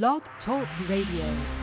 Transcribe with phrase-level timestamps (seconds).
[0.00, 1.62] Blog Talk Radio.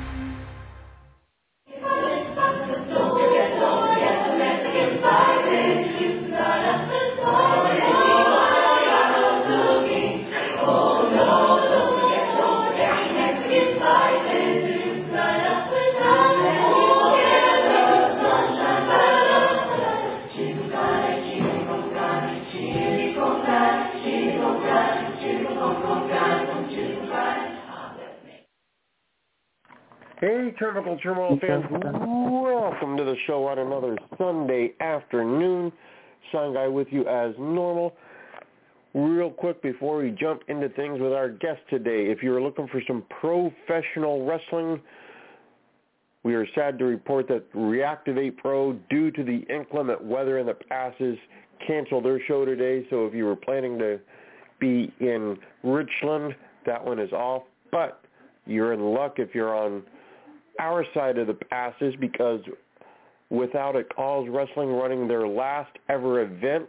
[30.21, 35.71] Hey, Turnbuckle Turmoil fans, welcome to the show on another Sunday afternoon.
[36.33, 37.95] Sun Guy with you as normal.
[38.93, 42.81] Real quick before we jump into things with our guest today, if you're looking for
[42.85, 44.81] some professional wrestling,
[46.23, 50.53] we are sad to report that Reactivate Pro, due to the inclement weather in the
[50.53, 51.17] passes,
[51.65, 52.85] canceled their show today.
[52.89, 54.01] So if you were planning to
[54.59, 57.43] be in Richland, that one is off.
[57.71, 58.01] But
[58.45, 59.81] you're in luck if you're on
[60.59, 62.41] our side of the passes because
[63.29, 66.67] without a cause wrestling running their last ever event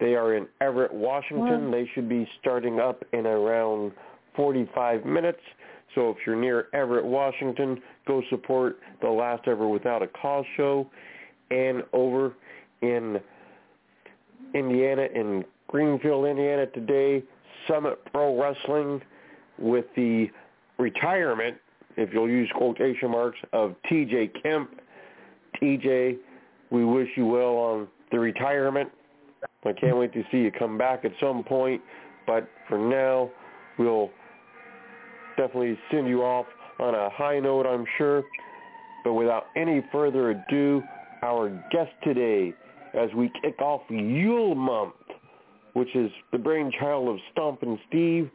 [0.00, 1.70] they are in everett washington.
[1.70, 3.92] They should be starting up in around
[4.36, 5.38] 45 minutes.
[5.94, 10.90] So if you're near everett washington go support the last ever without a cause show.
[11.50, 12.34] And over
[12.82, 13.20] in
[14.54, 17.22] indiana in greenfield indiana today
[17.68, 19.00] summit pro wrestling
[19.58, 20.28] with the
[20.78, 21.56] retirement
[21.96, 24.70] if you'll use quotation marks, of TJ Kemp.
[25.62, 26.16] TJ,
[26.70, 28.90] we wish you well on the retirement.
[29.64, 31.80] I can't wait to see you come back at some point,
[32.26, 33.30] but for now,
[33.78, 34.10] we'll
[35.36, 36.46] definitely send you off
[36.80, 38.22] on a high note, I'm sure.
[39.04, 40.82] But without any further ado,
[41.22, 42.52] our guest today,
[42.94, 44.94] as we kick off Yule Month,
[45.74, 48.30] which is the brainchild of Stomp and Steve,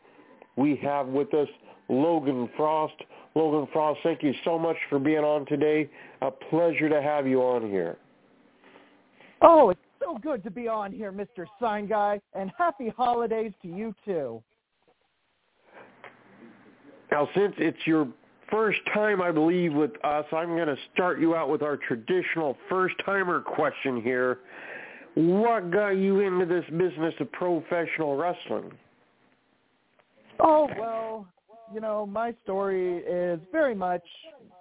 [0.56, 1.48] we have with us
[1.88, 2.96] Logan Frost,
[3.40, 5.90] Logan Frost, thank you so much for being on today.
[6.22, 7.98] A pleasure to have you on here.
[9.42, 11.46] Oh, it's so good to be on here, Mr.
[11.58, 14.44] Sign Guy, and happy holidays to you too.
[17.12, 18.10] Now, since it's your
[18.52, 22.58] first time, I believe, with us, I'm going to start you out with our traditional
[22.68, 24.40] first-timer question here.
[25.16, 28.72] What got you into this business of professional wrestling?
[30.42, 31.26] Oh, well,
[31.74, 34.04] you know, my story is very much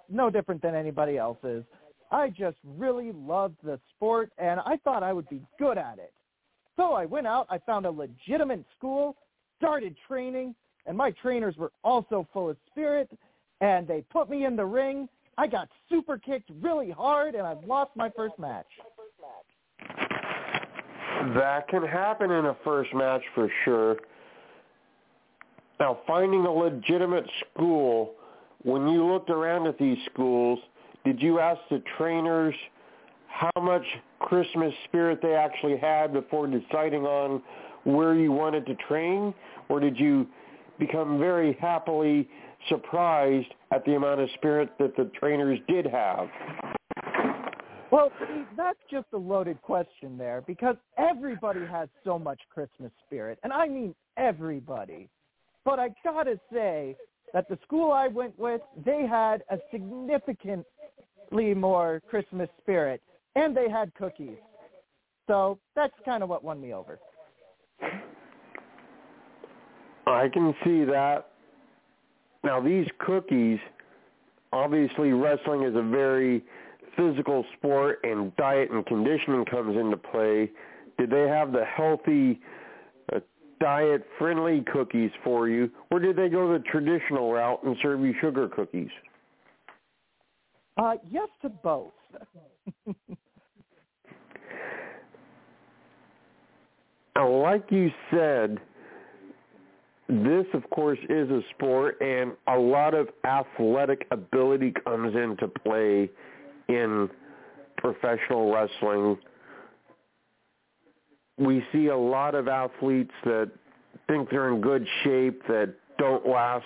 [0.09, 1.63] no different than anybody else's.
[2.11, 6.13] I just really loved the sport and I thought I would be good at it.
[6.75, 9.15] So I went out, I found a legitimate school,
[9.57, 10.55] started training,
[10.85, 13.09] and my trainers were also full of spirit
[13.61, 15.07] and they put me in the ring.
[15.37, 18.65] I got super kicked really hard and I lost my first match.
[21.35, 23.97] That can happen in a first match for sure.
[25.79, 28.13] Now, finding a legitimate school,
[28.63, 30.59] when you looked around at these schools,
[31.05, 32.53] did you ask the trainers
[33.27, 33.85] how much
[34.19, 37.41] Christmas spirit they actually had before deciding on
[37.85, 39.33] where you wanted to train?
[39.69, 40.27] Or did you
[40.77, 42.27] become very happily
[42.67, 46.27] surprised at the amount of spirit that the trainers did have?
[47.91, 48.11] Well,
[48.55, 53.67] that's just a loaded question there because everybody has so much Christmas spirit, and I
[53.67, 55.09] mean everybody.
[55.65, 56.95] But I gotta say
[57.33, 63.01] that the school I went with, they had a significantly more Christmas spirit,
[63.35, 64.37] and they had cookies.
[65.27, 66.99] So that's kind of what won me over.
[70.07, 71.27] I can see that.
[72.43, 73.59] Now these cookies,
[74.51, 76.43] obviously wrestling is a very
[76.97, 80.49] physical sport and diet and conditioning comes into play.
[80.97, 82.39] Did they have the healthy
[83.59, 88.13] diet friendly cookies for you, or did they go the traditional route and serve you
[88.21, 88.89] sugar cookies?
[90.77, 91.91] Uh, yes to both.
[97.15, 98.57] now, like you said,
[100.07, 106.09] this, of course, is a sport, and a lot of athletic ability comes into play
[106.69, 107.09] in
[107.77, 109.17] professional wrestling
[111.39, 113.49] we see a lot of athletes that
[114.09, 116.65] think they're in good shape that don't last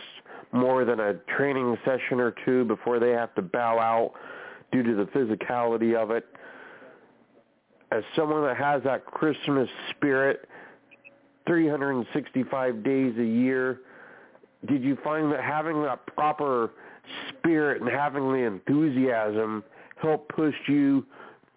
[0.52, 4.14] more than a training session or two before they have to bow out
[4.72, 6.26] due to the physicality of it.
[7.92, 10.48] As someone that has that Christmas spirit
[11.46, 13.82] 365 days a year,
[14.68, 16.72] did you find that having that proper
[17.30, 19.64] spirit and having the enthusiasm
[20.02, 21.06] helped push you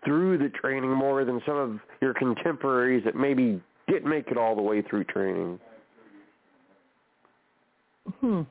[0.04, 4.56] through the training more than some of your contemporaries that maybe didn't make it all
[4.56, 5.58] the way through training?
[8.20, 8.42] Hmm.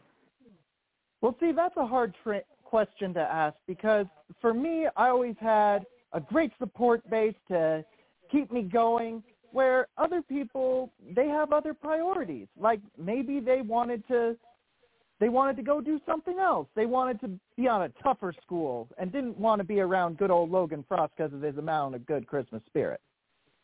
[1.21, 4.05] Well, see, that's a hard tra- question to ask because
[4.41, 7.83] for me, I always had a great support base to
[8.31, 12.47] keep me going where other people they have other priorities.
[12.59, 14.35] Like maybe they wanted to
[15.19, 16.67] they wanted to go do something else.
[16.75, 20.29] They wanted to be on a tougher school and didn't want to be around good
[20.29, 22.99] old logan frost because of his amount of good christmas spirit.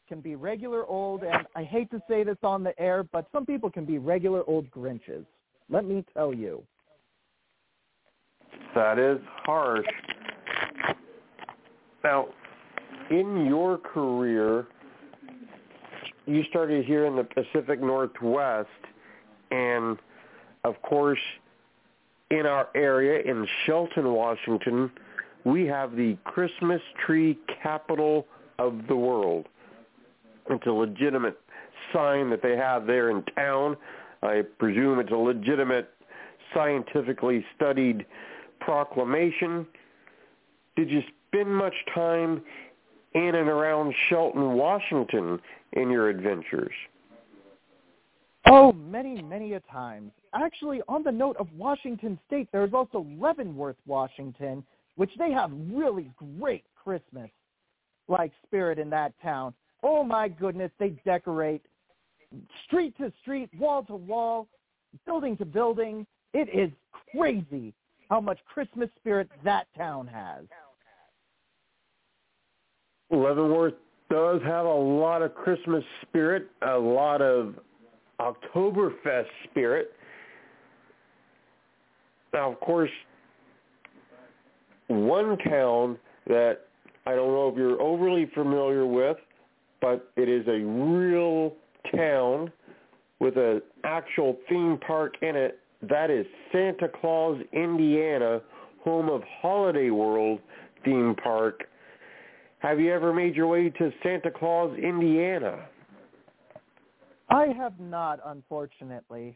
[0.08, 3.46] Can be regular old and i hate to say this on the air but some
[3.46, 5.26] people can be regular old grinches
[5.72, 6.62] let me tell you
[8.76, 9.86] that is harsh
[12.04, 12.28] now
[13.10, 14.68] in your career
[16.32, 18.70] you started here in the Pacific Northwest,
[19.50, 19.98] and
[20.64, 21.20] of course,
[22.30, 24.92] in our area in Shelton, Washington,
[25.44, 28.28] we have the Christmas tree capital
[28.60, 29.48] of the world.
[30.50, 31.40] It's a legitimate
[31.92, 33.76] sign that they have there in town.
[34.24, 35.90] I presume it's a legitimate,
[36.54, 38.06] scientifically studied
[38.60, 39.66] proclamation.
[40.76, 42.42] Did you spend much time
[43.14, 45.40] in and around Shelton, Washington
[45.74, 46.74] in your adventures?
[48.48, 50.12] Oh, many, many a times.
[50.34, 54.64] Actually, on the note of Washington State, there's also Leavenworth, Washington,
[54.96, 57.30] which they have really great Christmas
[58.08, 59.54] like spirit in that town.
[59.84, 61.62] Oh my goodness, they decorate
[62.66, 64.48] street to street, wall to wall,
[65.06, 66.06] building to building.
[66.34, 66.72] It is
[67.16, 67.74] crazy
[68.10, 70.46] how much Christmas spirit that town has.
[73.10, 73.74] Leavenworth
[74.10, 77.56] does have a lot of Christmas spirit, a lot of
[78.20, 79.92] Oktoberfest spirit.
[82.34, 82.90] Now, of course,
[84.88, 85.98] one town
[86.28, 86.68] that
[87.06, 89.18] I don't know if you're overly familiar with,
[89.82, 91.54] but it is a real
[91.96, 92.52] town
[93.20, 95.60] with an actual theme park in it.
[95.82, 98.42] That is Santa Claus, Indiana,
[98.84, 100.40] home of Holiday World
[100.84, 101.64] theme park
[102.62, 105.66] have you ever made your way to Santa Claus, Indiana?
[107.28, 109.36] I have not, unfortunately.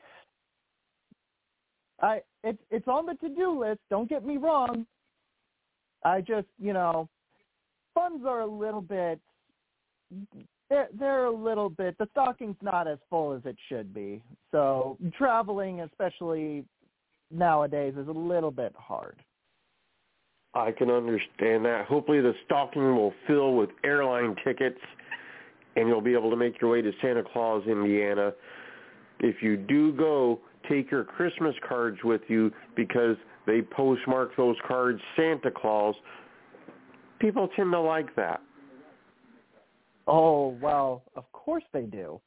[2.01, 3.79] I it's it's on the to-do list.
[3.89, 4.85] Don't get me wrong.
[6.03, 7.09] I just, you know,
[7.95, 9.19] funds are a little bit
[10.69, 14.21] they're they're a little bit the stocking's not as full as it should be.
[14.51, 16.65] So traveling, especially
[17.31, 19.21] nowadays, is a little bit hard.
[20.53, 21.85] I can understand that.
[21.87, 24.79] Hopefully the stocking will fill with airline tickets
[25.75, 28.31] and you'll be able to make your way to Santa Claus, Indiana.
[29.19, 30.39] If you do go,
[30.69, 35.95] take your Christmas cards with you because they postmark those cards Santa Claus.
[37.19, 38.41] People tend to like that.
[40.07, 42.19] Oh, well, of course they do.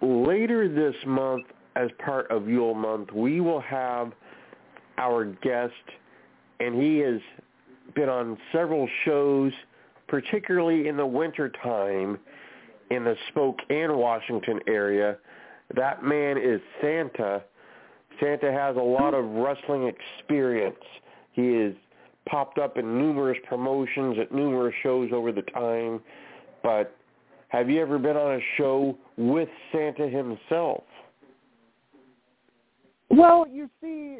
[0.00, 4.12] Later this month, as part of Yule Month, we will have
[4.98, 5.72] our guest,
[6.60, 7.20] and he has
[7.94, 9.52] been on several shows,
[10.08, 12.18] particularly in the wintertime
[12.90, 15.18] in the Spokane, Washington area.
[15.74, 17.42] That man is Santa.
[18.20, 20.76] Santa has a lot of wrestling experience.
[21.32, 21.72] He has
[22.28, 26.00] popped up in numerous promotions at numerous shows over the time.
[26.62, 26.94] But
[27.48, 30.84] have you ever been on a show with Santa himself?
[33.08, 34.18] Well, you see,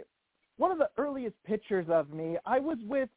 [0.59, 3.09] one of the earliest pictures of me, I was with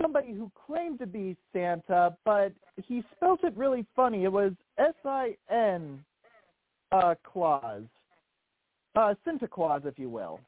[0.00, 4.24] somebody who claimed to be Santa, but he spelt it really funny.
[4.24, 6.04] It was S-I-N
[6.92, 7.82] uh, Claus,
[8.94, 10.40] uh, Santa Claus, if you will.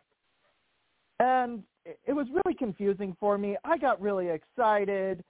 [1.18, 1.62] And
[2.06, 3.56] it was really confusing for me.
[3.64, 5.24] I got really excited,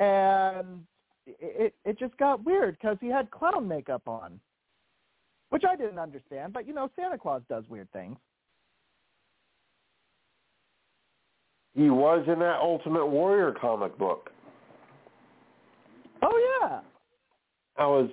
[0.00, 0.84] and
[1.26, 4.40] it it just got weird because he had clown makeup on,
[5.50, 6.52] which I didn't understand.
[6.52, 8.16] But you know, Santa Claus does weird things.
[11.74, 14.30] He was in that Ultimate Warrior comic book.
[16.20, 16.80] Oh yeah.
[17.78, 18.10] I was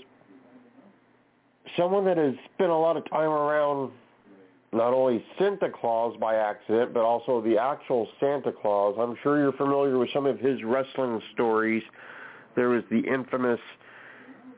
[1.77, 3.91] someone that has spent a lot of time around
[4.71, 8.95] not only Santa Claus by accident, but also the actual Santa Claus.
[8.99, 11.83] I'm sure you're familiar with some of his wrestling stories.
[12.55, 13.59] There was the infamous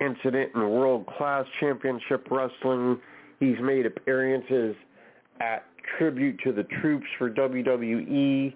[0.02, 3.00] incident in World Class Championship Wrestling.
[3.40, 4.76] He's made appearances
[5.40, 5.66] at
[5.98, 8.54] Tribute to the Troops for WWE.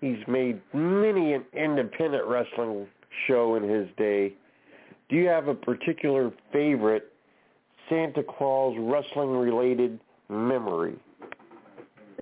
[0.00, 2.86] He's made many an independent wrestling
[3.26, 4.34] show in his day.
[5.08, 7.12] Do you have a particular favorite
[7.88, 9.98] Santa Claus wrestling related
[10.32, 10.96] memory?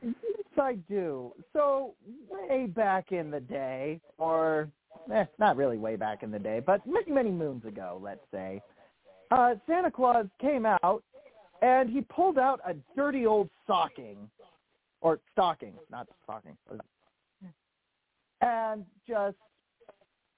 [0.02, 0.14] Yes,
[0.58, 1.32] I do.
[1.52, 1.94] So
[2.28, 4.68] way back in the day, or
[5.12, 8.62] eh, not really way back in the day, but many, many moons ago, let's say,
[9.30, 11.02] uh, Santa Claus came out
[11.62, 14.28] and he pulled out a dirty old stocking,
[15.02, 16.56] or stocking, not stocking,
[18.40, 19.36] and just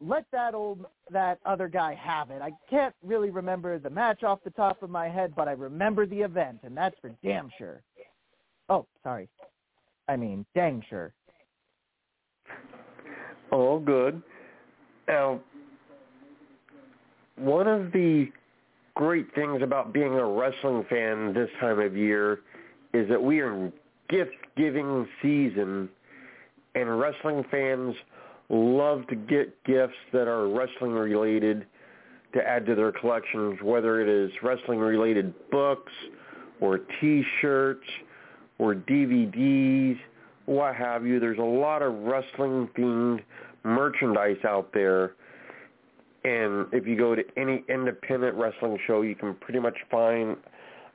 [0.02, 2.42] let that old that other guy have it.
[2.42, 6.06] I can't really remember the match off the top of my head, but I remember
[6.06, 7.82] the event, and that's for damn sure.
[8.68, 9.28] Oh, sorry.
[10.08, 11.12] I mean, dang sure.
[13.50, 14.22] All good.
[15.06, 15.40] Now,
[17.36, 18.30] one of the
[18.94, 22.40] great things about being a wrestling fan this time of year
[22.92, 23.72] is that we are in
[24.08, 25.88] gift-giving season,
[26.74, 27.94] and wrestling fans
[28.52, 31.66] love to get gifts that are wrestling related
[32.34, 35.92] to add to their collections, whether it is wrestling related books
[36.60, 37.86] or T-shirts
[38.58, 39.98] or DVDs,
[40.46, 41.18] what have you.
[41.18, 43.20] There's a lot of wrestling themed
[43.64, 45.14] merchandise out there.
[46.24, 50.36] And if you go to any independent wrestling show, you can pretty much find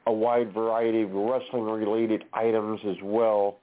[0.06, 3.58] a wide variety of wrestling related items as well.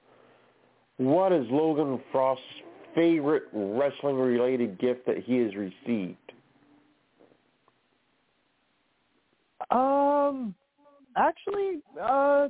[0.97, 2.43] What is Logan Frost's
[2.95, 6.17] favorite wrestling related gift that he has received?
[9.69, 10.55] Um
[11.17, 12.47] actually uh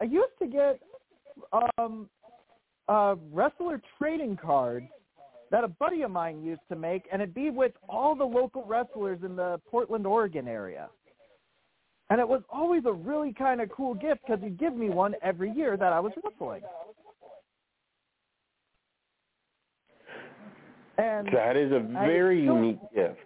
[0.00, 0.80] I used to get
[1.78, 2.08] um
[2.88, 4.86] uh wrestler trading cards
[5.50, 8.64] that a buddy of mine used to make and it'd be with all the local
[8.64, 10.88] wrestlers in the Portland, Oregon area.
[12.08, 15.14] And it was always a really kind of cool gift because he'd give me one
[15.22, 16.62] every year that I was wrestling.
[21.00, 23.18] And that is a very unique gift.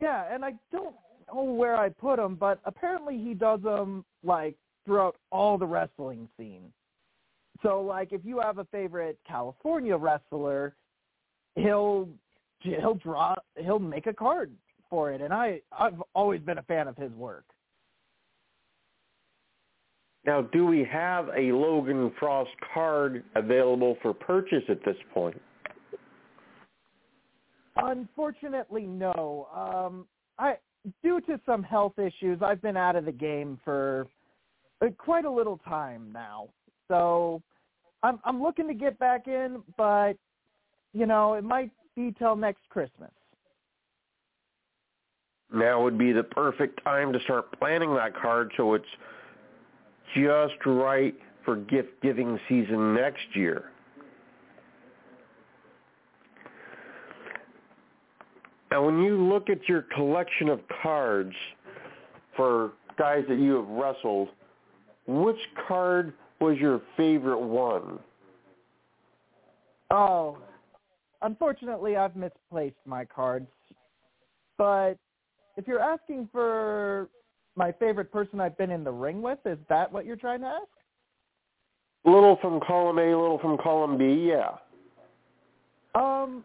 [0.00, 0.94] Yeah, and I don't
[1.32, 4.54] know where I put them, but apparently he does them like
[4.84, 6.72] throughout all the wrestling scene.
[7.62, 10.74] So like if you have a favorite California wrestler,
[11.56, 12.08] he'll
[12.60, 14.52] he'll draw he'll make a card
[14.90, 17.44] for it and I I've always been a fan of his work.
[20.24, 25.40] Now, do we have a Logan Frost card available for purchase at this point?
[27.78, 29.48] Unfortunately, no.
[29.54, 30.06] Um,
[30.38, 30.54] I
[31.02, 34.06] due to some health issues, I've been out of the game for
[34.80, 36.48] uh, quite a little time now.
[36.88, 37.42] So
[38.02, 40.14] I'm I'm looking to get back in, but
[40.92, 43.10] you know it might be till next Christmas.
[45.52, 48.84] Now would be the perfect time to start planning that card so it's
[50.14, 53.70] just right for gift giving season next year.
[58.70, 61.34] Now, when you look at your collection of cards
[62.36, 64.28] for guys that you have wrestled,
[65.06, 67.98] which card was your favorite one?
[69.90, 70.38] Oh,
[71.22, 73.48] unfortunately, I've misplaced my cards.
[74.58, 74.94] But
[75.56, 77.08] if you're asking for
[77.56, 80.46] my favorite person I've been in the ring with, is that what you're trying to
[80.46, 80.68] ask?
[82.04, 84.50] Little from column A, little from column B, yeah.
[85.94, 86.44] Um,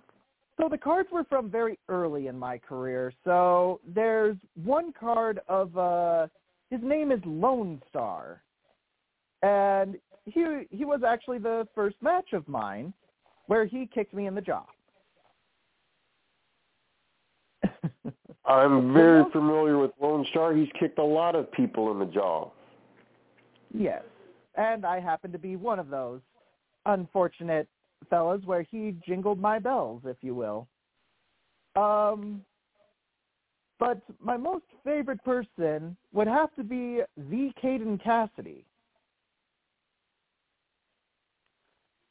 [0.63, 3.12] so the cards were from very early in my career.
[3.25, 6.27] So there's one card of uh
[6.70, 8.41] his name is Lone Star.
[9.41, 12.93] And he he was actually the first match of mine
[13.48, 14.63] where he kicked me in the jaw.
[18.46, 20.53] I'm very familiar with Lone Star.
[20.55, 22.50] He's kicked a lot of people in the jaw.
[23.77, 24.03] Yes.
[24.55, 26.22] And I happen to be one of those
[26.86, 27.67] unfortunate
[28.10, 30.67] fellas, where he jingled my bells, if you will.
[31.75, 32.41] Um,
[33.79, 38.65] but my most favorite person would have to be the Caden Cassidy.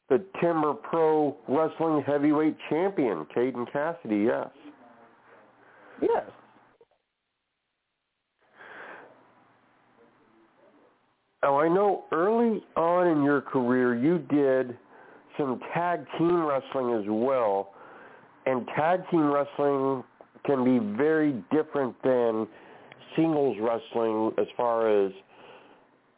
[0.08, 4.50] The Timber Pro Wrestling Heavyweight Champion, Caden Cassidy, yes.
[6.02, 6.30] Yes.
[11.42, 14.76] Now, I know early on in your career you did
[15.36, 17.74] some tag team wrestling as well.
[18.46, 20.02] And tag team wrestling
[20.44, 22.48] can be very different than
[23.16, 25.12] singles wrestling as far as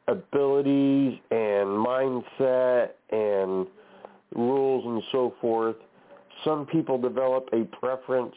[0.08, 3.66] abilities and mindset and
[4.34, 5.76] rules and so forth.
[6.44, 8.34] Some people develop a preference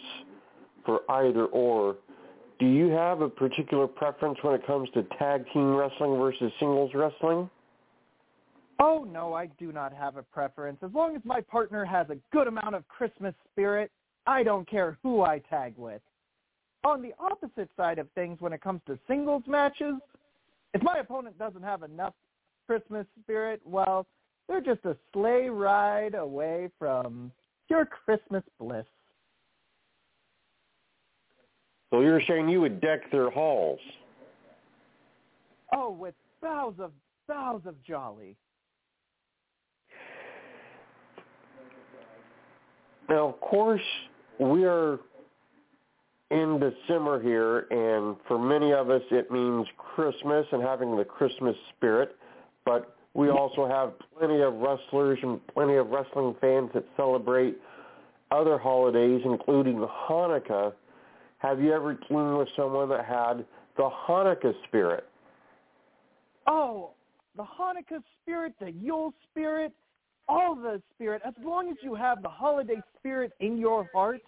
[0.86, 1.98] for either or.
[2.60, 6.92] Do you have a particular preference when it comes to tag team wrestling versus singles
[6.94, 7.50] wrestling?
[8.80, 10.78] Oh, no, I do not have a preference.
[10.84, 13.92] As long as my partner has a good amount of Christmas spirit,
[14.28, 16.02] I don't care who I tag with.
[16.84, 19.96] On the opposite side of things, when it comes to singles matches,
[20.74, 22.14] if my opponent doesn't have enough
[22.68, 24.06] Christmas spirit, well,
[24.48, 27.32] they're just a sleigh ride away from
[27.68, 28.86] pure Christmas bliss.
[31.90, 33.80] So you're saying you would deck their halls?
[35.74, 36.92] Oh, with bows of
[37.28, 38.36] bows of jolly.
[43.10, 43.82] Now, of course,
[44.40, 45.00] we are
[46.30, 51.56] in December here, and for many of us, it means Christmas and having the Christmas
[51.76, 52.16] spirit.
[52.66, 57.58] But we also have plenty of wrestlers and plenty of wrestling fans that celebrate
[58.32, 60.74] other holidays, including Hanukkah.
[61.38, 63.46] Have you ever teamed with someone that had
[63.78, 65.06] the Hanukkah spirit?
[66.46, 66.92] Oh,
[67.38, 69.72] the Hanukkah spirit, the Yule spirit,
[70.28, 71.22] all the spirit.
[71.26, 74.22] As long as you have the holiday spirit in your heart,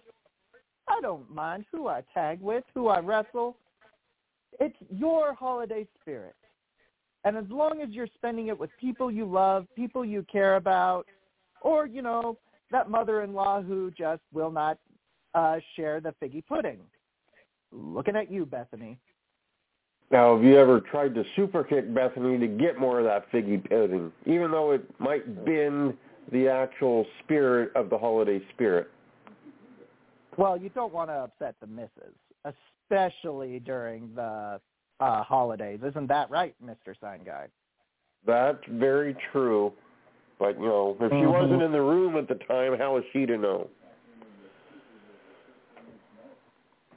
[0.88, 3.56] I don't mind who I tag with, who I wrestle.
[4.58, 6.34] It's your holiday spirit.
[7.24, 11.06] And as long as you're spending it with people you love, people you care about,
[11.60, 12.38] or, you know,
[12.70, 14.78] that mother-in-law who just will not
[15.34, 16.78] uh, share the figgy pudding.
[17.72, 18.98] Looking at you, Bethany.
[20.10, 23.62] Now, have you ever tried to super kick Bethany to get more of that figgy
[23.68, 25.96] pudding, even though it might bend
[26.32, 28.90] the actual spirit of the holiday spirit?
[30.36, 32.14] Well, you don't want to upset the misses,
[32.44, 34.60] especially during the
[34.98, 35.80] uh, holidays.
[35.84, 36.98] Isn't that right, Mr.
[37.00, 37.46] Sign Guy?
[38.26, 39.72] That's very true.
[40.38, 41.32] But, you know, if she Mhm.
[41.32, 43.68] wasn't in the room at the time, how was she to know?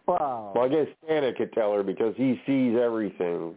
[0.06, 3.56] Well, Well, I guess Santa could tell her because he sees everything.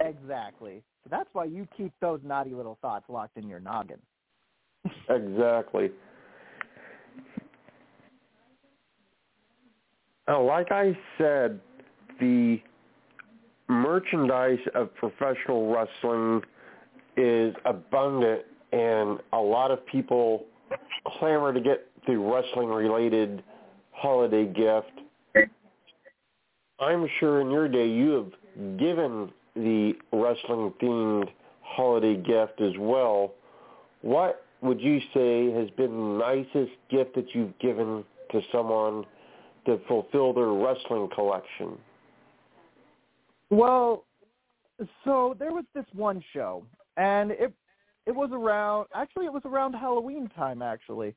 [0.00, 0.82] exactly.
[1.02, 3.98] So that's why you keep those naughty little thoughts locked in your noggin.
[5.08, 5.90] Exactly.
[10.28, 11.60] Now, like I said,
[12.20, 12.60] the
[13.68, 16.42] merchandise of professional wrestling
[17.16, 20.44] is abundant, and a lot of people
[21.18, 23.42] clamor to get the wrestling-related
[23.92, 25.00] holiday gift.
[26.80, 31.28] I'm sure in your day you have given the wrestling-themed
[31.62, 33.32] holiday gift as well.
[34.02, 39.04] What would you say has been the nicest gift that you've given to someone
[39.66, 41.78] to fulfill their wrestling collection?
[43.50, 44.04] Well,
[45.04, 46.64] so there was this one show,
[46.96, 47.52] and it
[48.06, 51.14] it was around actually it was around Halloween time actually.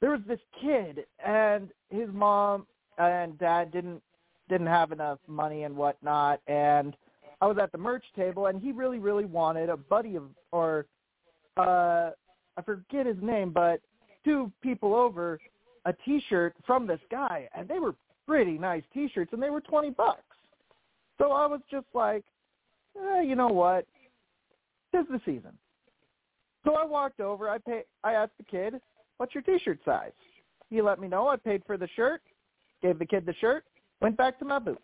[0.00, 2.66] There was this kid, and his mom
[2.98, 4.02] and dad didn't
[4.48, 6.96] didn't have enough money and whatnot, and
[7.40, 10.86] I was at the merch table, and he really really wanted a buddy of or
[11.56, 12.10] uh
[12.56, 13.80] I forget his name, but
[14.24, 15.40] two people over
[15.86, 17.94] a T-shirt from this guy, and they were
[18.26, 20.22] pretty nice T-shirts, and they were twenty bucks.
[21.18, 22.24] So I was just like,
[22.96, 23.86] eh, you know what?
[24.92, 25.58] Tis the season.
[26.64, 27.50] So I walked over.
[27.50, 27.82] I pay.
[28.02, 28.80] I asked the kid,
[29.18, 30.12] "What's your T-shirt size?"
[30.70, 31.28] He let me know.
[31.28, 32.22] I paid for the shirt,
[32.82, 33.64] gave the kid the shirt,
[34.00, 34.78] went back to my booth.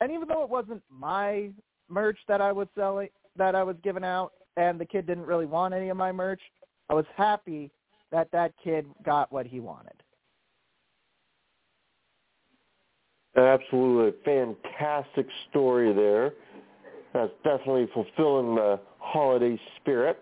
[0.00, 1.50] And even though it wasn't my
[1.88, 5.46] merch that I was selling, that I was giving out, and the kid didn't really
[5.46, 6.40] want any of my merch,
[6.88, 7.70] I was happy
[8.10, 9.92] that that kid got what he wanted.
[13.36, 16.32] Absolutely fantastic story there.
[17.14, 20.18] That's definitely fulfilling the holiday spirit.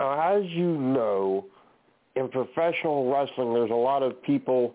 [0.00, 1.46] As you know,
[2.16, 4.74] in professional wrestling, there's a lot of people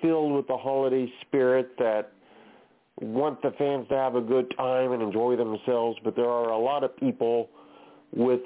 [0.00, 2.12] filled with the holiday spirit that
[3.00, 6.58] want the fans to have a good time and enjoy themselves, but there are a
[6.58, 7.48] lot of people
[8.12, 8.40] with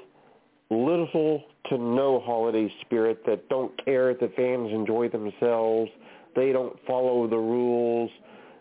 [0.69, 5.89] little to no holiday spirit that don't care if the fans enjoy themselves.
[6.35, 8.09] They don't follow the rules.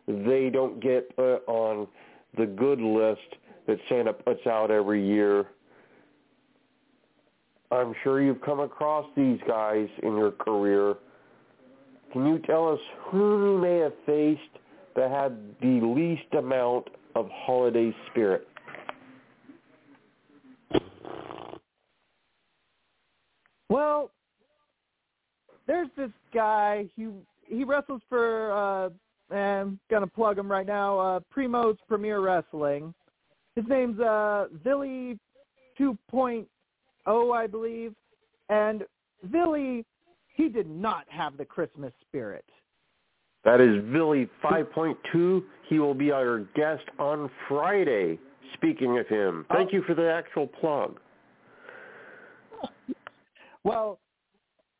[0.06, 1.88] They don't get put on
[2.36, 3.20] the good list
[3.66, 5.46] that Santa puts out every year.
[7.72, 10.94] I'm sure you've come across these guys in your career.
[12.12, 14.40] Can you tell us who you may have faced
[14.94, 18.46] that had the least amount of holiday spirit?
[23.70, 24.10] Well,
[25.66, 26.86] there's this guy.
[26.94, 27.08] He
[27.46, 28.52] he wrestles for.
[28.52, 28.90] uh
[29.34, 30.98] I'm gonna plug him right now.
[30.98, 32.92] Uh, Primo's Premier Wrestling.
[33.56, 35.18] His name's uh Billy
[35.80, 36.46] 2.0,
[37.06, 37.94] Oh, I believe.
[38.48, 38.84] And
[39.30, 39.84] Billy,
[40.28, 42.44] he did not have the Christmas spirit.
[43.44, 45.42] That is Billy 5.2.
[45.68, 48.18] He will be our guest on Friday.
[48.54, 49.76] Speaking of him, thank Oh.
[49.76, 51.00] you for the actual plug.
[53.64, 53.98] Well,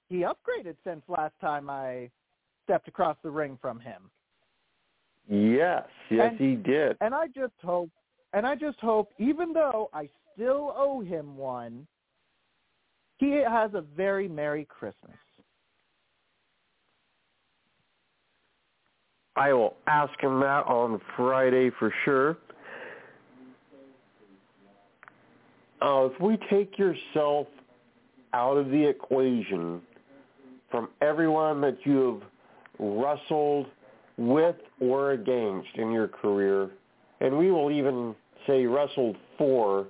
[0.09, 2.11] he upgraded since last time I
[2.65, 4.11] stepped across the ring from him.
[5.29, 6.97] Yes, yes, And- he did.
[7.01, 7.91] And I just hope,
[8.33, 11.87] and I just hope, even though I still owe him one,
[13.23, 15.17] he has a very Merry Christmas.
[19.37, 22.37] I will ask him that on Friday for sure.
[25.81, 27.47] Uh, if we take yourself
[28.35, 29.81] out of the equation
[30.71, 33.67] from everyone that you have wrestled
[34.17, 36.71] with or against in your career,
[37.21, 38.17] and we will even
[38.49, 39.87] say wrestled for,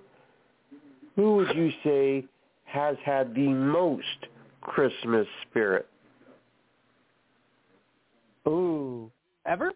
[1.16, 2.24] who would you say
[2.72, 4.06] has had the most
[4.62, 5.87] Christmas spirit?
[8.48, 9.11] Ooh,
[9.46, 9.72] ever?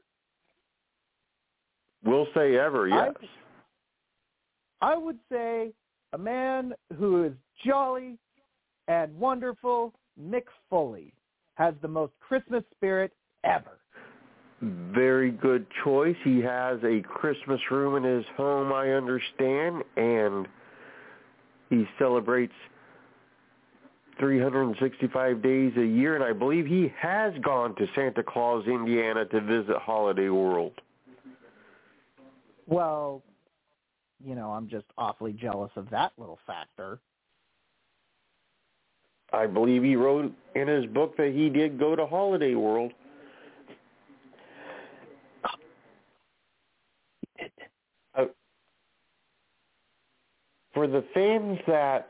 [2.04, 3.12] We'll say ever, yes.
[4.80, 5.72] I, I would say
[6.12, 7.32] a man who is
[7.64, 8.16] jolly
[8.88, 11.12] and wonderful, Mick Foley,
[11.54, 13.12] has the most Christmas spirit
[13.44, 13.78] ever.
[14.62, 16.16] Very good choice.
[16.24, 20.48] He has a Christmas room in his home, I understand, and
[21.68, 22.54] he celebrates
[24.18, 29.40] 365 days a year, and I believe he has gone to Santa Claus, Indiana to
[29.40, 30.72] visit Holiday World.
[32.66, 33.22] Well,
[34.24, 36.98] you know, I'm just awfully jealous of that little factor.
[39.32, 42.92] I believe he wrote in his book that he did go to Holiday World.
[48.14, 48.24] Uh,
[50.72, 52.08] for the fans that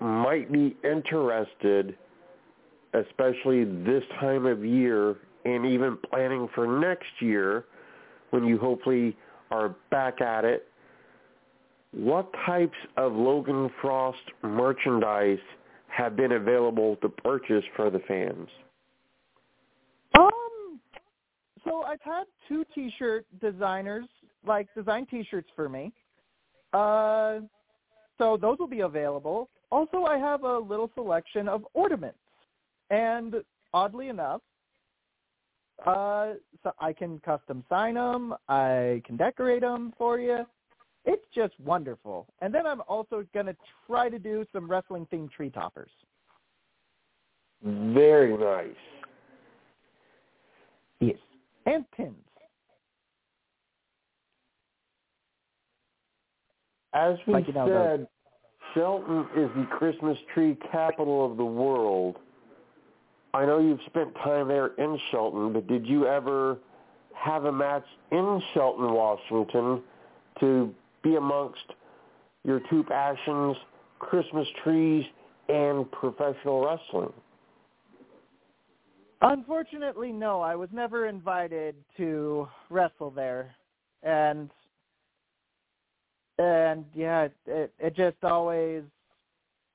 [0.00, 1.96] might be interested,
[2.94, 7.64] especially this time of year and even planning for next year
[8.30, 9.16] when you hopefully
[9.50, 10.68] are back at it,
[11.92, 15.38] what types of Logan Frost merchandise
[15.88, 18.48] have been available to purchase for the fans?
[20.16, 20.80] Um,
[21.64, 24.04] so I've had two T-shirt designers
[24.46, 25.92] like design T-shirts for me.
[26.72, 27.40] Uh,
[28.18, 29.48] so those will be available.
[29.70, 32.18] Also, I have a little selection of ornaments,
[32.90, 33.36] and
[33.72, 34.40] oddly enough,
[35.86, 38.34] uh, so I can custom sign them.
[38.48, 40.44] I can decorate them for you.
[41.04, 42.26] It's just wonderful.
[42.42, 43.56] And then I'm also going to
[43.86, 45.90] try to do some wrestling themed tree toppers.
[47.62, 48.76] Very nice.
[51.00, 51.16] Yes.
[51.66, 52.14] And pins.
[56.92, 58.08] As we Like, you know, said,
[58.74, 62.16] Shelton is the Christmas tree capital of the world.
[63.32, 66.58] I know you've spent time there in Shelton, but did you ever
[67.14, 69.82] have a match in Shelton, Washington
[70.40, 71.64] to be amongst
[72.44, 73.56] your two passions,
[73.98, 75.04] Christmas trees
[75.48, 77.12] and professional wrestling?
[79.22, 80.40] Unfortunately, no.
[80.40, 83.54] I was never invited to wrestle there,
[84.02, 84.50] and
[86.40, 88.82] and yeah, it it, just always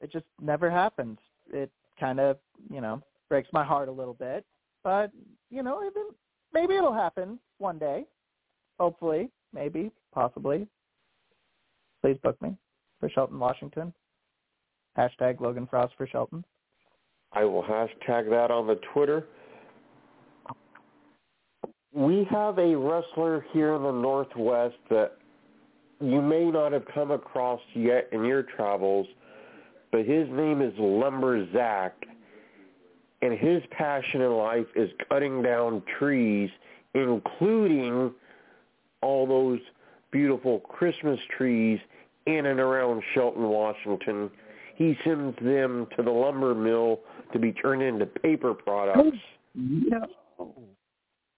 [0.02, 1.20] it just never happens.
[1.54, 2.38] It kind of
[2.72, 4.44] you know breaks my heart a little bit,
[4.84, 5.12] but
[5.52, 5.80] you know
[6.54, 8.06] maybe it'll happen one day.
[8.80, 10.68] Hopefully, maybe, possibly.
[12.02, 12.58] Please book me
[13.00, 13.94] for Shelton, Washington.
[14.98, 16.44] Hashtag Logan Frost for Shelton.
[17.32, 19.26] I will hashtag that on the Twitter.
[21.94, 25.18] We have a wrestler here in the Northwest that
[26.00, 29.08] you may not have come across yet in your travels,
[29.92, 31.94] but his name is Lumber Zach,
[33.22, 36.50] and his passion in life is cutting down trees,
[36.94, 38.14] including
[39.02, 39.60] all those
[40.12, 41.80] beautiful Christmas trees
[42.26, 44.30] in and around Shelton, Washington.
[44.76, 47.00] He sends them to the lumber mill
[47.32, 49.18] to be turned into paper products.
[49.54, 50.08] No.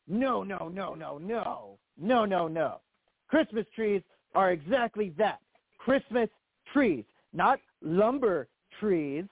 [0.08, 1.78] No, no, no, no, no.
[2.00, 2.80] No, no, no.
[3.28, 4.02] Christmas trees
[4.38, 5.40] are exactly that.
[5.80, 6.30] Christmas
[6.72, 8.48] trees, not lumber
[8.80, 9.26] trees.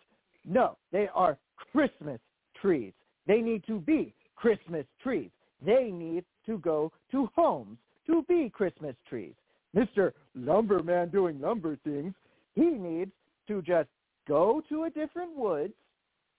[0.45, 1.37] No, they are
[1.71, 2.19] Christmas
[2.59, 2.91] trees.
[3.27, 5.29] They need to be Christmas trees.
[5.63, 9.33] They need to go to homes to be Christmas trees.
[9.75, 10.11] Mr.
[10.33, 12.15] Lumberman doing lumber things,
[12.55, 13.11] he needs
[13.47, 13.89] to just
[14.27, 15.73] go to a different woods.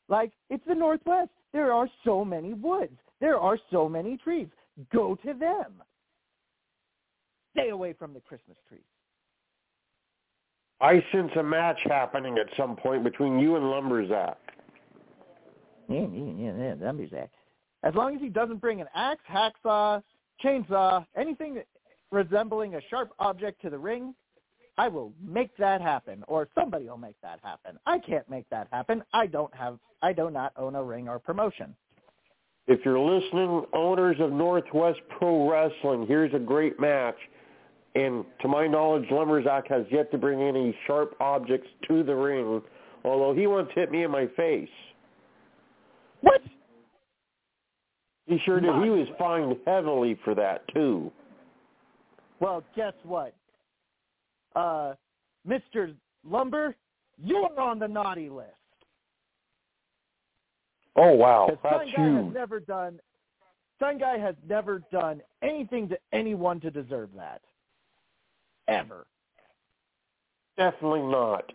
[0.08, 1.30] Like, it's the Northwest.
[1.52, 2.98] There are so many woods.
[3.20, 4.48] There are so many trees.
[4.92, 5.82] Go to them.
[7.56, 8.82] Stay away from the Christmas trees.
[10.80, 14.36] I sense a match happening at some point between you and Lumberzak.
[15.88, 17.28] Yeah, yeah, yeah, yeah, Lumberzak.
[17.82, 20.02] As long as he doesn't bring an axe, hacksaw,
[20.44, 21.62] chainsaw, anything
[22.10, 24.14] resembling a sharp object to the ring,
[24.76, 27.78] I will make that happen, or somebody will make that happen.
[27.86, 29.02] I can't make that happen.
[29.14, 31.74] I don't have, I do not own a ring or promotion.
[32.66, 37.16] If you're listening, owners of Northwest Pro Wrestling, here's a great match.
[37.96, 42.60] And to my knowledge, Lumberzak has yet to bring any sharp objects to the ring,
[43.04, 44.68] although he once hit me in my face.
[46.20, 46.42] What?
[48.26, 48.74] He sure did.
[48.82, 51.10] He was fined heavily for that too.
[52.38, 53.34] Well, guess what?
[54.54, 54.92] Uh,
[55.48, 55.94] Mr.
[56.28, 56.76] Lumber,
[57.24, 58.50] you're on the naughty list.
[60.96, 63.00] Oh wow, that's Sun Guy has never done
[63.78, 67.40] Sun Guy has never done anything to anyone to deserve that.
[68.68, 69.06] Ever.
[70.56, 71.52] Definitely not.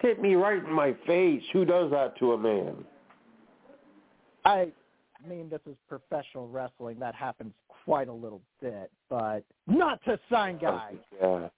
[0.00, 1.42] Hit me right in my face.
[1.52, 2.84] Who does that to a man?
[4.44, 4.68] I
[5.26, 6.98] mean, this is professional wrestling.
[6.98, 7.52] That happens
[7.84, 10.96] quite a little bit, but not to Sign oh, guys.
[11.20, 11.48] Yeah.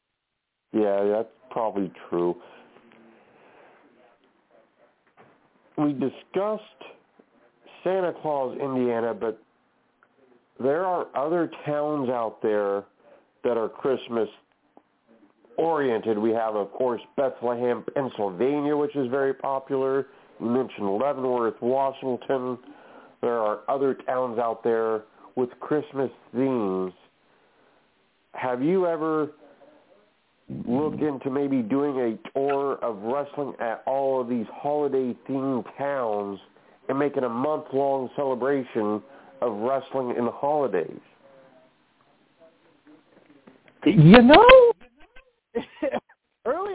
[0.73, 2.37] Yeah, that's probably true.
[5.79, 6.63] We discussed
[7.83, 9.41] Santa Claus, Indiana, but
[10.59, 12.85] there are other towns out there
[13.45, 14.29] that are Christmas
[15.59, 16.19] oriented.
[16.19, 20.07] We have, of course, Bethlehem, Pennsylvania, which is very popular.
[20.41, 22.59] You mentioned Leavenworth, Washington.
[23.23, 25.03] There are other towns out there
[25.35, 26.93] with Christmas themes.
[28.35, 29.31] Have you ever
[30.67, 36.39] looked into maybe doing a tour of wrestling at all of these holiday themed towns
[36.89, 39.03] and making a month long celebration
[39.43, 41.01] of wrestling in the holidays?
[43.85, 44.73] You know,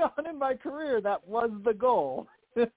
[0.02, 2.28] on in my career, that was the goal.
[2.56, 2.68] but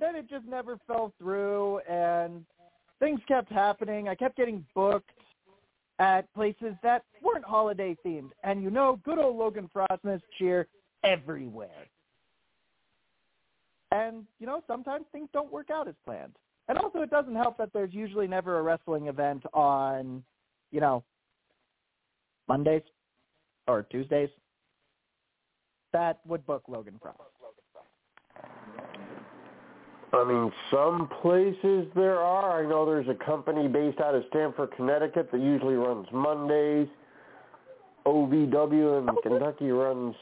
[0.00, 2.44] then it just never fell through, and
[2.98, 4.08] things kept happening.
[4.08, 5.10] I kept getting booked
[5.98, 8.30] at places that weren't holiday themed.
[8.42, 10.66] And you know, good old Logan Frostmas cheer
[11.04, 11.86] everywhere.
[13.92, 16.34] And, you know, sometimes things don't work out as planned.
[16.68, 20.24] And also it doesn't help that there's usually never a wrestling event on,
[20.70, 21.04] you know,
[22.48, 22.82] Mondays
[23.66, 24.30] or Tuesdays
[25.92, 27.18] that would book Logan Frost.
[30.14, 32.62] I mean, some places there are.
[32.62, 36.88] I know there's a company based out of Stamford, Connecticut that usually runs Mondays.
[38.04, 40.14] OVW in Kentucky runs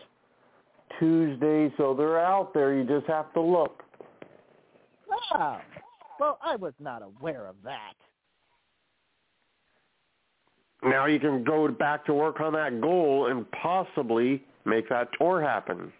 [0.99, 2.75] Tuesdays, so they're out there.
[2.75, 3.83] You just have to look.
[5.35, 5.59] Oh,
[6.21, 7.95] well, I was not aware of that.
[10.83, 15.43] Now you can go back to work on that goal and possibly make that tour
[15.43, 15.93] happen.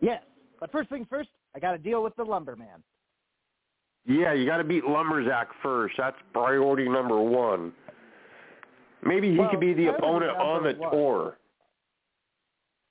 [0.00, 0.22] Yes,
[0.60, 2.82] but first thing first, I got to deal with the lumberman.
[4.06, 5.94] Yeah, you got to beat Lumberzak first.
[5.96, 7.72] That's priority number one.
[9.02, 10.90] Maybe he Well, could be the opponent on the one.
[10.90, 11.38] tour.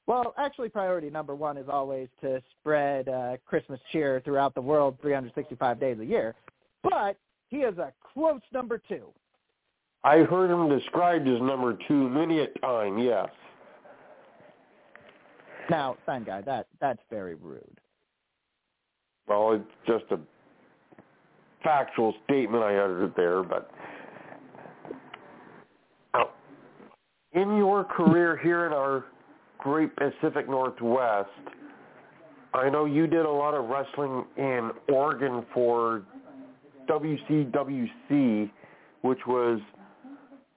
[0.05, 4.97] Well, actually, priority number one is always to spread uh, Christmas cheer throughout the world
[5.01, 6.35] 365 days a year.
[6.81, 9.13] But he is a close number two.
[10.03, 12.97] I heard him described as number two many a time.
[12.97, 13.29] Yes.
[15.69, 17.79] Now, sign guy, that that's very rude.
[19.27, 20.19] Well, it's just a
[21.63, 23.71] factual statement I uttered there, but
[27.33, 29.05] in your career here in our
[29.57, 31.29] great Pacific Northwest,
[32.53, 36.03] I know you did a lot of wrestling in Oregon for
[36.87, 38.51] WCWC,
[39.01, 39.59] which was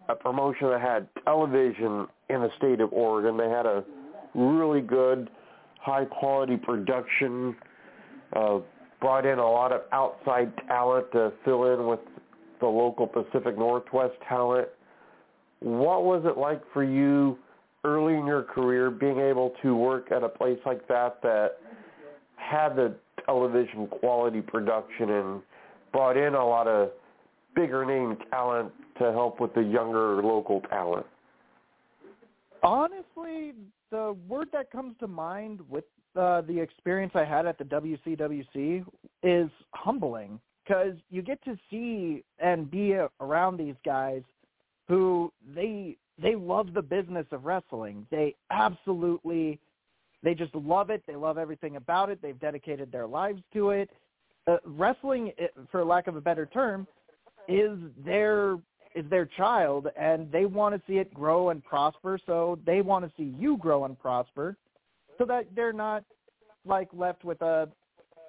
[0.08, 3.36] a promotion that had television in the state of Oregon.
[3.36, 3.84] They had a
[4.34, 5.30] really good,
[5.80, 7.56] high quality production.
[8.34, 8.58] Uh,
[9.00, 12.00] brought in a lot of outside talent to fill in with
[12.60, 14.68] the local Pacific Northwest talent.
[15.60, 17.38] What was it like for you
[17.84, 21.58] early in your career being able to work at a place like that that
[22.36, 25.42] had the television quality production and
[25.92, 26.90] brought in a lot of
[27.54, 31.06] bigger name talent to help with the younger local talent?
[32.62, 33.52] Honestly,
[33.90, 35.84] the word that comes to mind with
[36.16, 38.84] uh, the experience I had at the WCWC
[39.22, 44.22] is humbling because you get to see and be around these guys
[44.88, 48.06] who they they love the business of wrestling.
[48.10, 49.60] They absolutely
[50.22, 51.02] they just love it.
[51.06, 52.20] They love everything about it.
[52.22, 53.90] They've dedicated their lives to it.
[54.46, 55.32] Uh, wrestling,
[55.70, 56.86] for lack of a better term,
[57.48, 58.56] is their
[58.96, 62.18] is their child, and they want to see it grow and prosper.
[62.26, 64.56] So they want to see you grow and prosper,
[65.18, 66.02] so that they're not
[66.64, 67.68] like left with a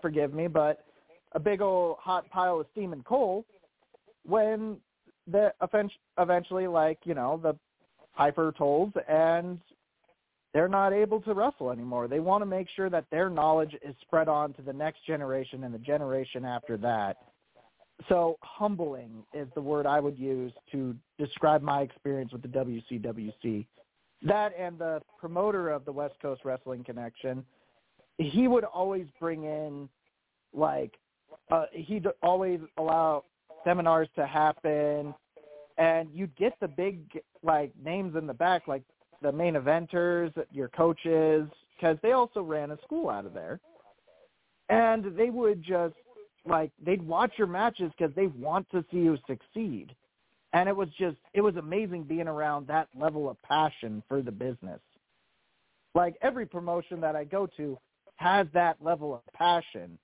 [0.01, 0.85] forgive me, but
[1.33, 3.45] a big old hot pile of steam and coal
[4.25, 4.77] when
[5.31, 5.53] the
[6.17, 7.55] eventually like you know the
[8.13, 9.59] hyper tolls and
[10.53, 12.07] they're not able to wrestle anymore.
[12.07, 15.63] They want to make sure that their knowledge is spread on to the next generation
[15.65, 17.17] and the generation after that.
[18.09, 23.65] So humbling is the word I would use to describe my experience with the WCWC.
[24.23, 27.45] That and the promoter of the West Coast Wrestling Connection,
[28.17, 29.89] he would always bring in
[30.53, 30.93] like
[31.51, 33.23] uh, he'd always allow
[33.63, 35.13] seminars to happen,
[35.77, 38.83] and you'd get the big like names in the back, like
[39.21, 43.59] the main eventers, your coaches, because they also ran a school out of there,
[44.69, 45.95] and they would just
[46.47, 49.93] like they'd watch your matches because they want to see you succeed,
[50.53, 54.31] and it was just it was amazing being around that level of passion for the
[54.31, 54.79] business.
[55.95, 57.77] Like every promotion that I go to
[58.17, 59.97] has that level of passion.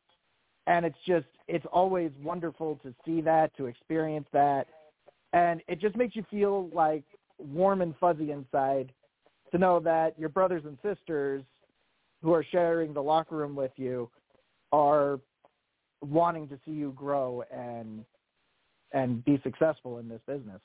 [0.65, 4.67] And it's just it's always wonderful to see that to experience that.
[5.33, 7.03] And it just makes you feel like
[7.37, 8.91] warm and fuzzy inside
[9.51, 11.43] to know that your brothers and sisters
[12.21, 14.09] who are sharing the locker room with you
[14.71, 15.19] are
[16.03, 18.03] wanting to see you grow and
[18.91, 20.61] and be successful in this business.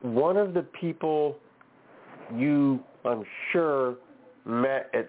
[0.00, 1.36] One of the people
[2.34, 3.96] you, I'm sure,
[4.44, 5.08] met at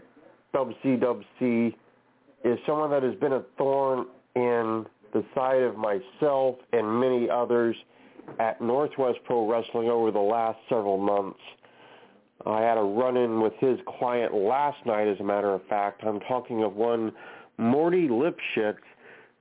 [0.53, 1.73] WCWC
[2.43, 7.75] is someone that has been a thorn in the side of myself and many others
[8.39, 11.39] at Northwest Pro Wrestling over the last several months.
[12.45, 16.03] I had a run-in with his client last night, as a matter of fact.
[16.05, 17.11] I'm talking of one
[17.57, 18.77] Morty Lipschitz,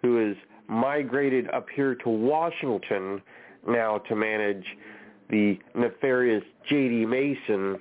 [0.02, 0.36] who is
[0.68, 3.20] migrated up here to Washington
[3.66, 4.64] now to manage
[5.30, 7.06] the nefarious J.D.
[7.06, 7.78] Mason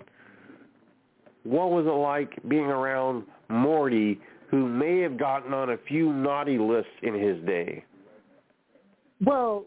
[1.43, 6.57] what was it like being around Morty, who may have gotten on a few naughty
[6.57, 7.83] lists in his day?
[9.23, 9.65] Well,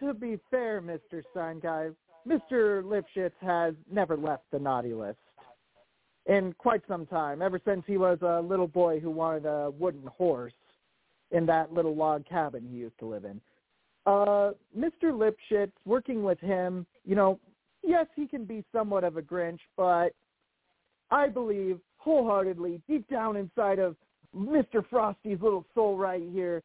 [0.00, 1.22] to be fair, Mr.
[1.60, 1.88] Guy,
[2.26, 2.82] Mr.
[2.82, 5.18] Lipschitz has never left the naughty list
[6.26, 10.06] in quite some time, ever since he was a little boy who wanted a wooden
[10.06, 10.52] horse
[11.30, 13.40] in that little log cabin he used to live in.
[14.06, 15.12] Uh, Mr.
[15.12, 17.38] Lipschitz, working with him, you know,
[17.82, 20.10] yes, he can be somewhat of a Grinch, but
[21.10, 23.96] I believe wholeheartedly, deep down inside of
[24.36, 24.84] Mr.
[24.88, 26.62] Frosty's little soul right here,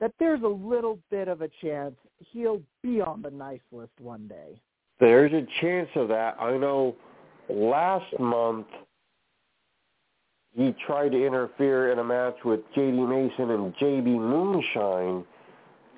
[0.00, 1.94] that there's a little bit of a chance
[2.32, 4.60] he'll be on the nice list one day.
[4.98, 6.36] There's a chance of that.
[6.40, 6.96] I know
[7.48, 8.66] last month
[10.56, 12.92] he tried to interfere in a match with J.D.
[12.92, 14.10] Mason and J.B.
[14.10, 15.24] Moonshine.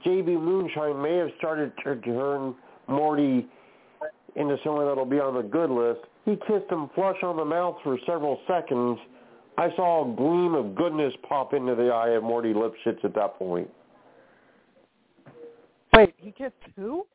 [0.03, 0.37] J.B.
[0.37, 2.57] Moonshine may have started to turn
[2.89, 3.47] Morty
[4.35, 6.01] into someone that'll be on the good list.
[6.25, 8.99] He kissed him flush on the mouth for several seconds.
[9.57, 13.39] I saw a gleam of goodness pop into the eye of Morty Lipschitz at that
[13.39, 13.69] point.
[15.93, 17.07] Wait, he kissed who?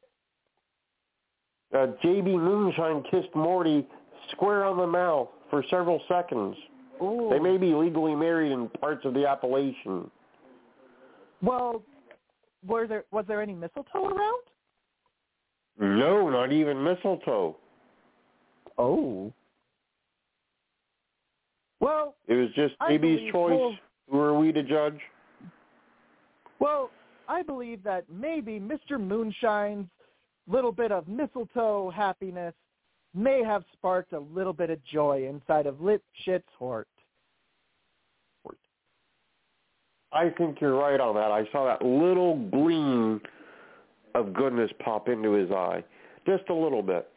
[1.73, 2.38] Uh, J.B.
[2.38, 3.86] Moonshine kissed Morty
[4.31, 6.55] square on the mouth for several seconds.
[7.01, 7.29] Ooh.
[7.31, 10.09] They may be legally married in parts of the Appalachian.
[11.41, 11.81] Well,
[12.65, 14.43] were there was there any mistletoe around?
[15.79, 17.57] No, not even mistletoe.
[18.77, 19.33] Oh.
[21.79, 23.77] Well, it was just JB's choice.
[24.09, 24.99] Who are we to judge?
[26.59, 26.91] Well,
[27.27, 28.99] I believe that maybe Mr.
[28.99, 29.88] Moonshine's
[30.47, 32.53] little bit of mistletoe happiness
[33.13, 36.88] may have sparked a little bit of joy inside of Lipschitz Hort.
[40.12, 41.32] I think you're right on that.
[41.32, 43.19] I saw that little gleam
[44.13, 45.84] of goodness pop into his eye,
[46.25, 47.10] just a little bit.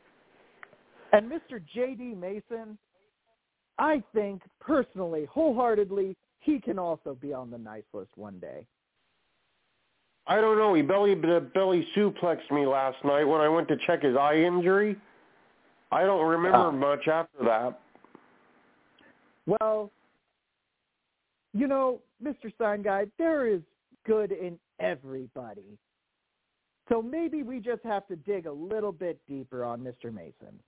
[1.13, 1.63] And Mr.
[1.75, 2.15] J.D.
[2.15, 2.79] Mason,
[3.79, 8.67] I think personally, wholeheartedly, he can also be on the nice list one day.
[10.29, 10.75] I don't know.
[10.75, 14.97] He belly belly suplexed me last night when I went to check his eye injury.
[15.93, 17.81] I don't remember uh, much after that.
[19.47, 19.93] Well,
[21.55, 22.53] you know, Mr.
[22.59, 23.61] Sign Guy, there is
[24.05, 25.79] good in everybody.
[26.89, 30.13] So maybe we just have to dig a little bit deeper on Mr.
[30.13, 30.59] Mason.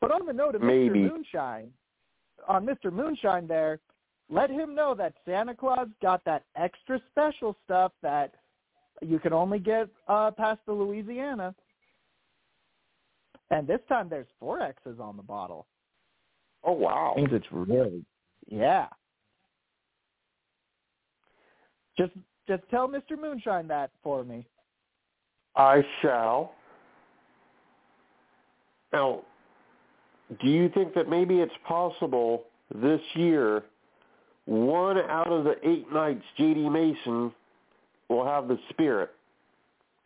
[0.00, 1.00] But on the note of maybe.
[1.00, 1.10] Mr.
[1.10, 1.70] Moonshine,
[2.46, 2.92] on Mr.
[2.92, 3.80] Moonshine there,
[4.30, 8.34] let him know that Santa Claus got that extra special stuff that
[9.02, 11.54] you can only get uh, past the Louisiana.
[13.50, 15.66] And this time there's four X's on the bottle.
[16.64, 17.12] Oh wow!
[17.16, 18.04] Means it's really,
[18.48, 18.86] yeah.
[21.98, 22.12] Just
[22.48, 23.20] just tell Mr.
[23.20, 24.46] Moonshine that for me.
[25.56, 26.52] I shall.
[28.92, 29.20] Now,
[30.40, 32.44] do you think that maybe it's possible
[32.74, 33.64] this year
[34.46, 36.68] one out of the eight nights J.D.
[36.68, 37.32] Mason
[38.08, 39.10] will have the spirit?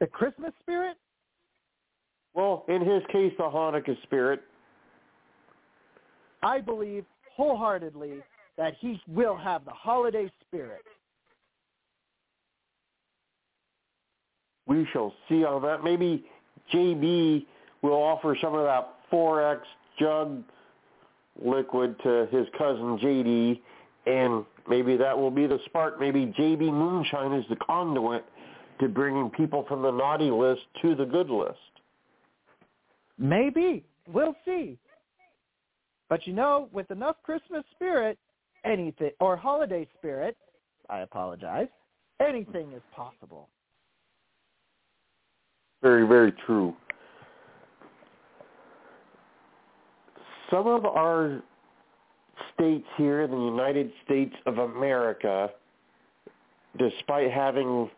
[0.01, 0.97] The Christmas spirit?
[2.35, 4.43] Well, in his case, the Hanukkah spirit.
[6.43, 8.23] I believe wholeheartedly
[8.57, 10.83] that he will have the holiday spirit.
[14.69, 15.83] we shall see on that.
[15.83, 16.25] Maybe
[16.73, 17.47] JB
[17.83, 19.61] will offer some of that 4X
[19.99, 20.45] jug
[21.43, 23.61] liquid to his cousin JD,
[24.09, 26.01] And maybe that will be the spark.
[26.01, 28.25] Maybe JB Moonshine is the conduit
[28.81, 31.59] to bringing people from the naughty list to the good list.
[33.19, 33.85] Maybe.
[34.11, 34.79] We'll see.
[36.09, 38.17] But you know, with enough Christmas spirit,
[38.65, 40.39] anything, or holiday spirit,
[40.89, 41.69] I apologize,
[42.19, 43.51] anything is possible.
[45.83, 46.75] Very, very true.
[50.51, 51.43] Some of our
[52.55, 55.51] states here in the United States of America,
[56.79, 57.91] despite having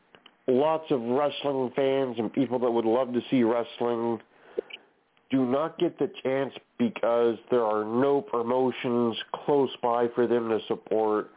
[0.46, 4.20] lots of wrestling fans and people that would love to see wrestling,
[5.30, 10.58] do not get the chance because there are no promotions close by for them to
[10.66, 11.30] support.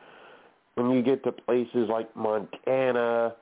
[0.75, 3.35] When you get to places like Montana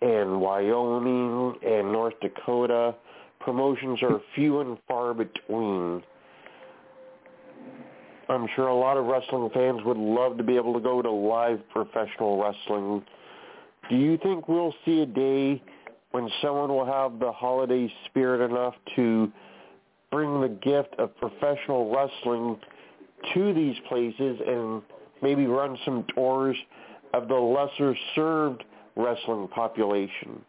[0.00, 2.94] and Wyoming and North Dakota,
[3.40, 6.02] promotions are few and far between.
[8.30, 11.10] I'm sure a lot of wrestling fans would love to be able to go to
[11.10, 13.02] live professional wrestling.
[13.88, 15.60] Do you think we'll see a day
[16.12, 19.32] when someone will have the holiday spirit enough to
[20.12, 22.56] bring the gift of professional wrestling
[23.34, 24.82] to these places and
[25.22, 26.56] maybe run some tours
[27.14, 28.62] of the lesser served
[28.96, 30.40] wrestling population?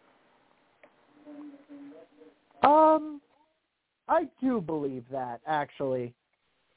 [2.61, 3.19] Um,
[4.07, 6.13] I do believe that actually.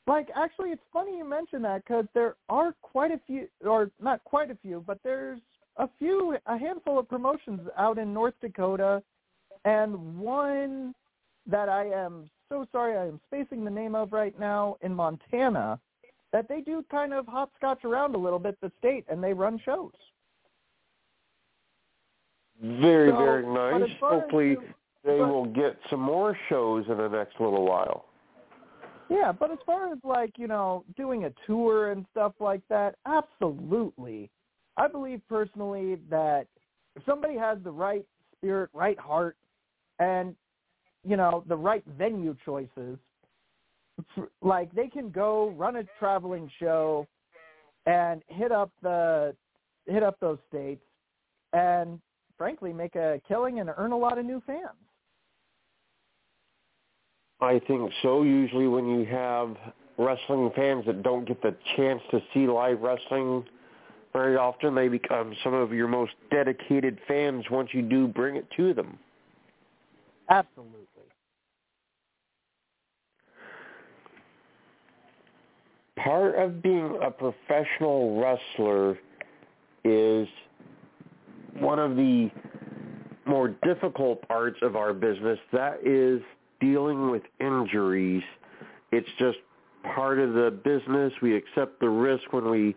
[0.07, 4.23] Like, actually, it's funny you mention that because there are quite a few, or not
[4.25, 5.41] quite a few, but there's
[5.79, 9.03] a few, a handful of promotions out in North Dakota,
[9.65, 10.95] and one
[11.47, 15.81] that I am so sorry I am spacing the name of right now in Montana
[16.33, 19.61] that they do kind of hopscotch around a little bit the state and they run
[19.65, 19.93] shows.
[22.63, 23.91] Very, so, very nice.
[24.01, 24.63] Hopefully you,
[25.05, 28.07] they but, will get some more shows in the next little while.
[29.11, 32.97] Yeah, but as far as like, you know, doing a tour and stuff like that,
[33.07, 34.31] absolutely.
[34.77, 36.47] I believe personally that
[36.97, 38.05] if somebody has the right
[38.37, 39.37] spirit, right heart,
[39.99, 40.35] and
[41.07, 42.99] you know, the right venue choices,
[44.43, 47.07] like they can go run a traveling show
[47.87, 49.35] and hit up the
[49.87, 50.83] hit up those states
[51.53, 52.01] and
[52.37, 54.84] frankly make a killing and earn a lot of new fans.
[57.45, 58.23] I think so.
[58.23, 59.57] Usually when you have
[59.99, 63.45] wrestling fans that don't get the chance to see live wrestling
[64.13, 68.47] very often, they become some of your most dedicated fans once you do bring it
[68.57, 68.99] to them.
[70.31, 70.85] Absolutely.
[76.05, 78.99] part of being a professional wrestler
[79.85, 80.29] is
[81.59, 82.31] one of the
[83.27, 85.39] more difficult parts of our business.
[85.53, 86.21] That is
[86.61, 88.23] dealing with injuries.
[88.93, 89.39] It's just
[89.95, 91.13] part of the business.
[91.23, 92.77] We accept the risk when we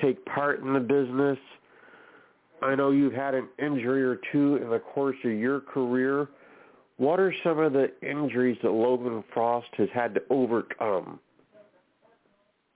[0.00, 1.38] take part in the business.
[2.62, 6.28] I know you've had an injury or two in the course of your career.
[6.96, 11.20] What are some of the injuries that Logan Frost has had to overcome?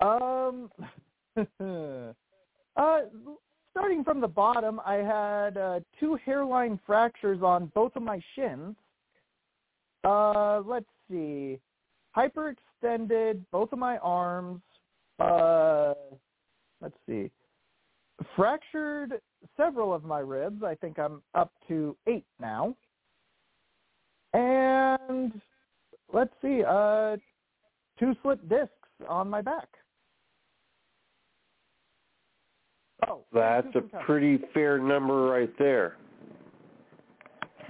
[0.01, 0.71] Um,
[2.77, 3.01] uh,
[3.71, 8.77] starting from the bottom, I had uh, two hairline fractures on both of my shins.
[10.05, 11.59] Uh, let's see,
[12.17, 14.61] hyperextended both of my arms.
[15.19, 15.95] Uh,
[16.81, 17.31] let's see,
[18.37, 19.21] fractured
[19.57, 20.63] several of my ribs.
[20.63, 22.75] I think I'm up to eight now.
[24.33, 25.33] And
[26.13, 27.17] let's see, uh,
[27.99, 28.73] two slip discs
[29.09, 29.69] on my back.
[33.09, 35.97] Oh, that's a pretty fair number right there.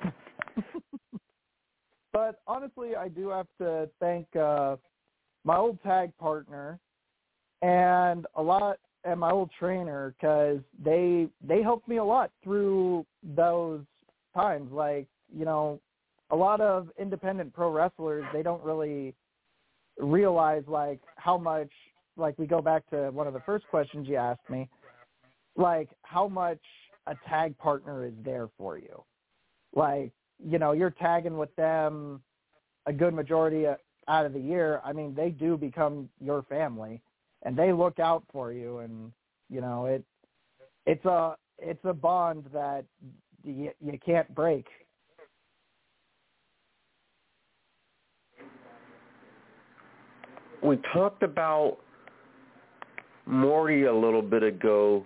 [2.20, 4.76] but honestly, I do have to thank uh,
[5.44, 6.78] my old tag partner
[7.62, 13.06] and a lot and my old trainer because they they helped me a lot through
[13.22, 13.80] those
[14.34, 14.70] times.
[14.70, 15.80] Like you know,
[16.30, 19.14] a lot of independent pro wrestlers they don't really
[19.98, 21.70] realize like how much
[22.18, 24.68] like we go back to one of the first questions you asked me
[25.56, 26.60] like how much
[27.06, 29.02] a tag partner is there for you.
[29.74, 30.12] Like,
[30.44, 32.22] you know, you're tagging with them
[32.86, 33.66] a good majority
[34.08, 34.80] out of the year.
[34.84, 37.00] I mean, they do become your family
[37.42, 39.12] and they look out for you and,
[39.48, 40.04] you know, it
[40.86, 42.84] it's a it's a bond that
[43.44, 44.66] you, you can't break.
[50.62, 51.78] We talked about
[53.26, 55.04] Morty a little bit ago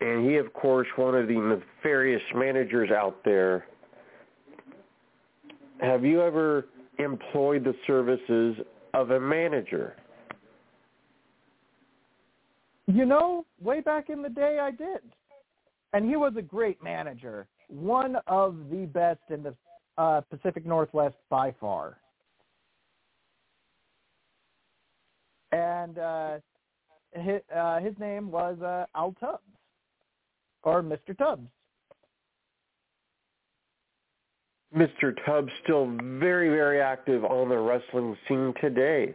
[0.00, 3.64] and he, of course, one of the nefarious managers out there.
[5.84, 6.66] Have you ever
[6.98, 8.56] employed the services
[8.94, 9.94] of a manager?
[12.86, 15.00] You know, way back in the day, I did,
[15.92, 19.54] and he was a great manager, one of the best in the
[19.98, 21.98] uh, Pacific Northwest by far.
[25.52, 26.38] And uh,
[27.12, 29.42] his, uh, his name was uh, Al Tubbs,
[30.62, 31.16] or Mr.
[31.16, 31.46] Tubbs.
[34.76, 35.14] Mr.
[35.24, 35.86] Tubbs still
[36.18, 39.14] very, very active on the wrestling scene today.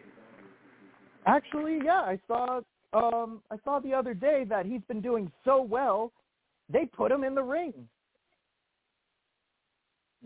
[1.25, 2.61] Actually, yeah, I saw
[2.93, 6.11] um I saw the other day that he's been doing so well,
[6.71, 7.73] they put him in the ring.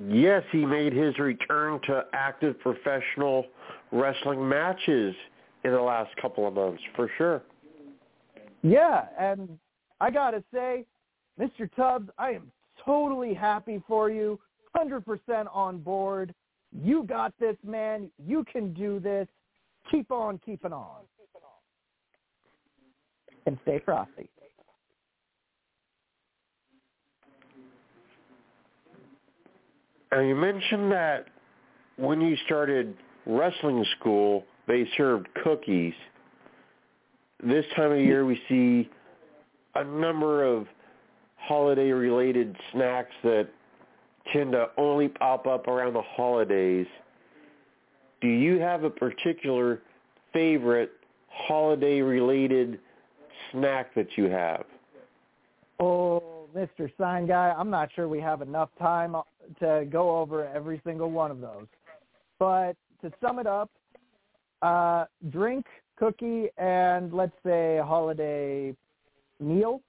[0.09, 3.45] Yes, he made his return to active professional
[3.91, 5.13] wrestling matches
[5.63, 7.43] in the last couple of months, for sure.
[8.63, 9.59] Yeah, and
[10.01, 10.85] I got to say,
[11.39, 11.69] Mr.
[11.75, 12.51] Tubbs, I am
[12.83, 14.39] totally happy for you.
[14.75, 16.33] 100% on board.
[16.71, 18.09] You got this, man.
[18.17, 19.27] You can do this.
[19.91, 21.01] Keep on keeping on.
[23.45, 24.29] And stay frosty.
[30.11, 31.27] Now you mentioned that
[31.97, 32.95] when you started
[33.25, 35.93] wrestling school, they served cookies.
[37.43, 38.89] This time of year, we see
[39.75, 40.67] a number of
[41.35, 43.49] holiday-related snacks that
[44.31, 46.87] tend to only pop up around the holidays.
[48.21, 49.81] Do you have a particular
[50.31, 50.91] favorite
[51.29, 52.79] holiday-related
[53.51, 54.63] snack that you have?
[55.79, 56.91] Oh, Mr.
[56.97, 59.15] Sign Guy, I'm not sure we have enough time
[59.59, 61.65] to go over every single one of those.
[62.39, 63.69] But to sum it up,
[64.61, 65.65] uh, drink,
[65.97, 68.75] cookie, and let's say holiday
[69.39, 69.81] meal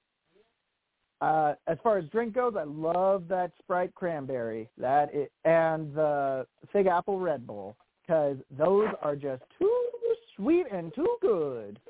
[1.25, 6.47] uh, as far as drink goes, I love that Sprite cranberry, that it, and the
[6.71, 9.91] Fig Apple Red Bull because those are just too
[10.37, 11.81] sweet and too good.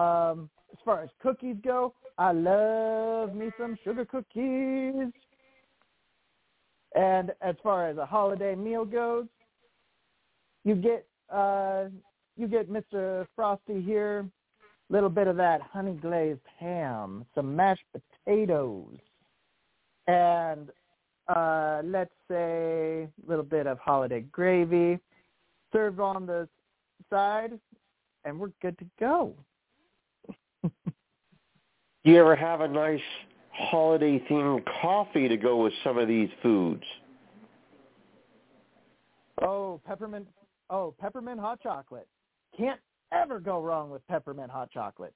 [0.00, 5.12] Um, as far as cookies go, I love me some sugar cookies.
[6.96, 9.26] And as far as a holiday meal goes,
[10.64, 11.84] you get uh,
[12.36, 13.26] you get Mr.
[13.36, 14.26] Frosty here
[14.92, 17.84] little bit of that honey glazed ham, some mashed
[18.26, 18.98] potatoes,
[20.06, 20.68] and
[21.28, 24.98] uh, let's say a little bit of holiday gravy
[25.72, 26.46] served on the
[27.08, 27.58] side,
[28.24, 29.34] and we're good to go.
[30.62, 30.70] Do
[32.04, 33.00] you ever have a nice
[33.50, 36.84] holiday themed coffee to go with some of these foods?
[39.40, 40.26] Oh, peppermint.
[40.68, 42.06] Oh, peppermint hot chocolate.
[42.56, 42.80] Can't
[43.12, 45.14] ever go wrong with peppermint hot chocolate.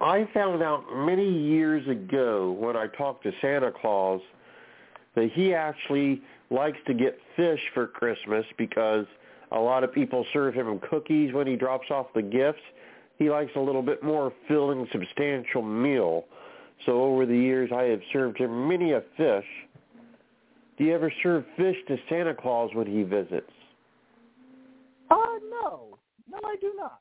[0.00, 4.20] I found out many years ago when I talked to Santa Claus
[5.16, 9.06] that he actually likes to get fish for Christmas because
[9.50, 12.62] a lot of people serve him cookies when he drops off the gifts.
[13.18, 16.26] He likes a little bit more filling, substantial meal.
[16.86, 19.44] So over the years, I have served him many a fish
[20.78, 23.50] do you ever serve fish to Santa Claus when he visits?
[25.10, 25.16] Uh,
[25.50, 25.98] no.
[26.30, 27.00] No, I do not.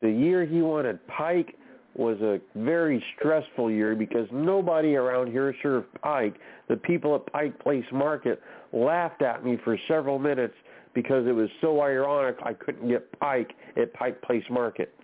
[0.00, 1.54] The year he wanted pike
[1.94, 6.34] was a very stressful year because nobody around here served pike.
[6.68, 10.54] The people at Pike Place Market laughed at me for several minutes
[10.92, 14.94] because it was so ironic I couldn't get pike at Pike Place Market.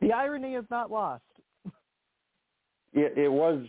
[0.00, 1.22] The irony is not lost
[2.94, 3.64] it, it was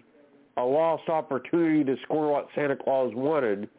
[0.58, 3.70] a lost opportunity to score what Santa Claus wanted.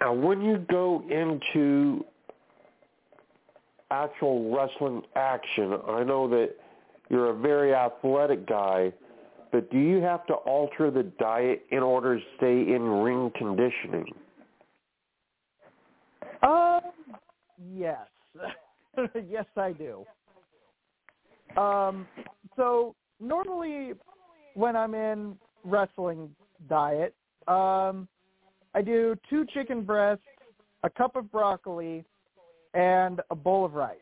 [0.00, 2.04] Now, when you go into
[3.90, 6.50] actual wrestling action, I know that
[7.08, 8.92] you're a very athletic guy,
[9.52, 14.06] but do you have to alter the diet in order to stay in ring conditioning?
[16.42, 16.80] Um,
[17.74, 17.98] yes.
[19.28, 20.04] yes, I do.
[21.60, 22.06] Um,
[22.56, 23.92] so normally
[24.54, 26.30] when I'm in wrestling
[26.68, 27.14] diet,
[27.48, 28.08] um,
[28.74, 30.24] I do two chicken breasts,
[30.82, 32.04] a cup of broccoli,
[32.74, 33.96] and a bowl of rice.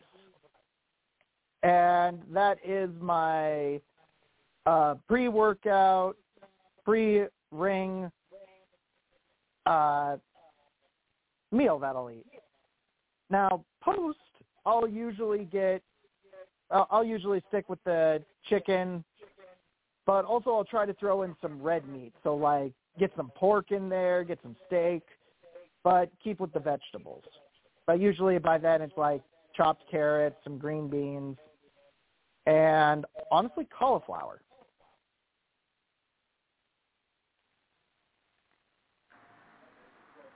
[1.63, 3.81] And that is my
[4.67, 6.17] uh, pre-workout,
[6.85, 8.11] pre-ring
[9.67, 10.17] uh,
[11.53, 12.27] meal that I'll eat.
[13.31, 14.19] Now, post
[14.67, 15.83] I'll usually get
[16.71, 19.05] I'll usually stick with the chicken,
[20.07, 22.13] but also I'll try to throw in some red meat.
[22.23, 25.03] So like get some pork in there, get some steak,
[25.83, 27.23] but keep with the vegetables.
[27.87, 29.23] But usually by then it's like
[29.55, 31.37] chopped carrots, some green beans,
[32.47, 34.41] and honestly cauliflower.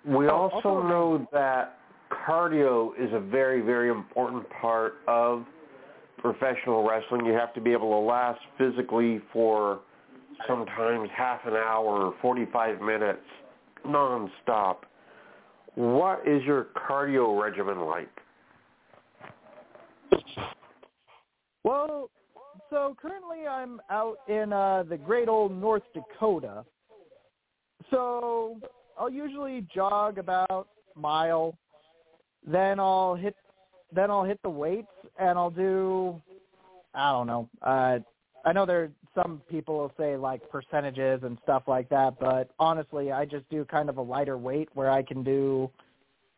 [0.05, 1.78] We Oh, also also- know that
[2.27, 5.45] cardio is a very, very important part of
[6.19, 7.25] professional wrestling.
[7.25, 9.81] You have to be able to last physically for
[10.47, 13.21] sometimes half an hour or 45 minutes
[13.87, 14.79] nonstop.
[15.75, 18.09] What is your cardio regimen like?
[21.65, 22.11] Well,
[22.71, 26.65] so currently I'm out in uh, the great old North Dakota.
[27.91, 28.59] So
[28.99, 31.57] I'll usually jog about mile,
[32.47, 33.37] then I'll hit
[33.95, 36.21] then I'll hit the weights and I'll do
[36.95, 37.49] I don't know.
[37.63, 37.99] Uh
[38.45, 43.13] I know there some people will say like percentages and stuff like that, but honestly,
[43.13, 45.71] I just do kind of a lighter weight where I can do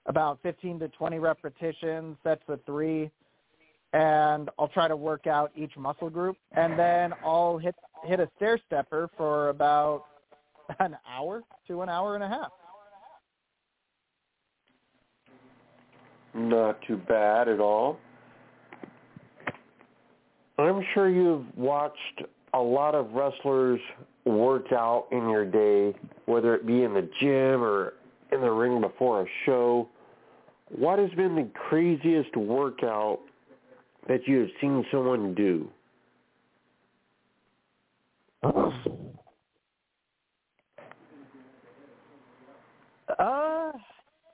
[0.07, 3.11] about 15 to 20 repetitions, sets of 3
[3.92, 7.74] and I'll try to work out each muscle group, and then I'll hit
[8.07, 10.05] hit a stair stepper for about
[10.78, 12.53] an hour to an hour and a half.
[16.35, 17.99] Not too bad at all.
[20.59, 22.22] I'm sure you've watched
[22.53, 23.81] a lot of wrestlers
[24.24, 27.95] work out in your day, whether it be in the gym or
[28.33, 29.89] in the ring before a show.
[30.68, 33.20] What has been the craziest workout
[34.09, 35.68] that you have seen someone do?
[38.43, 38.70] Uh,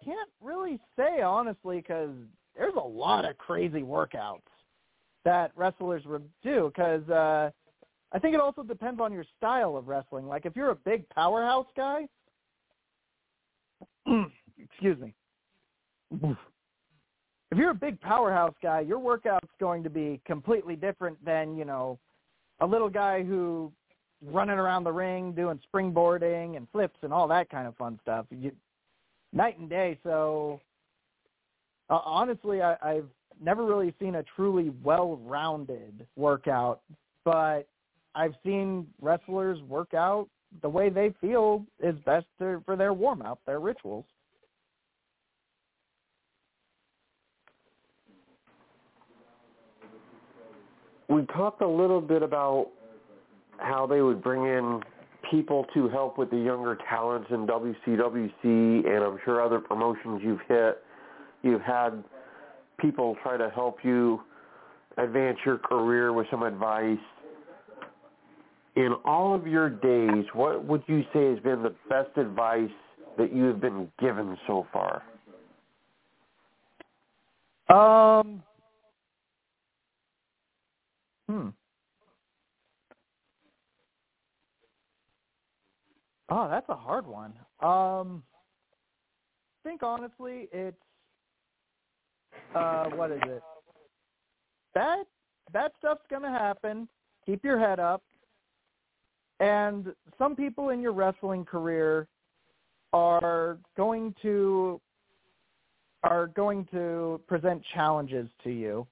[0.06, 2.10] can't really say honestly because
[2.56, 4.40] there's a lot of crazy workouts
[5.24, 6.72] that wrestlers would do.
[6.74, 7.50] Because uh,
[8.12, 10.26] I think it also depends on your style of wrestling.
[10.26, 12.06] Like if you're a big powerhouse guy,
[14.58, 15.12] excuse me.
[17.50, 21.64] If you're a big powerhouse guy, your workout's going to be completely different than you
[21.64, 21.98] know
[22.60, 23.72] a little guy who
[24.24, 28.26] running around the ring doing springboarding and flips and all that kind of fun stuff.
[28.30, 28.52] You,
[29.32, 29.98] night and day.
[30.02, 30.60] So
[31.90, 33.08] uh, honestly, I, I've
[33.40, 36.80] never really seen a truly well-rounded workout,
[37.24, 37.68] but
[38.14, 40.28] I've seen wrestlers work out
[40.62, 44.04] the way they feel is best to, for their warm-up, their rituals.
[51.08, 52.68] We talked a little bit about
[53.58, 54.82] how they would bring in
[55.30, 60.40] people to help with the younger talents in WCWC and I'm sure other promotions you've
[60.48, 60.82] hit.
[61.42, 62.02] You've had
[62.78, 64.20] people try to help you
[64.98, 66.98] advance your career with some advice.
[68.76, 72.70] In all of your days, what would you say has been the best advice
[73.16, 75.02] that you have been given so far?
[77.68, 78.42] Um.
[81.28, 81.48] Hmm.
[86.28, 87.32] Oh, that's a hard one.
[87.60, 88.22] Um.
[89.64, 90.76] I think honestly, it's
[92.54, 93.42] uh, what is it?
[94.74, 95.04] That
[95.52, 96.88] that stuff's gonna happen.
[97.24, 98.02] Keep your head up.
[99.40, 102.06] And some people in your wrestling career
[102.92, 104.80] are going to
[106.04, 108.86] are going to present challenges to you.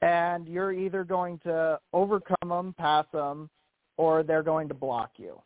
[0.00, 3.50] And you're either going to overcome them, pass them,
[3.98, 5.40] or they're going to block you.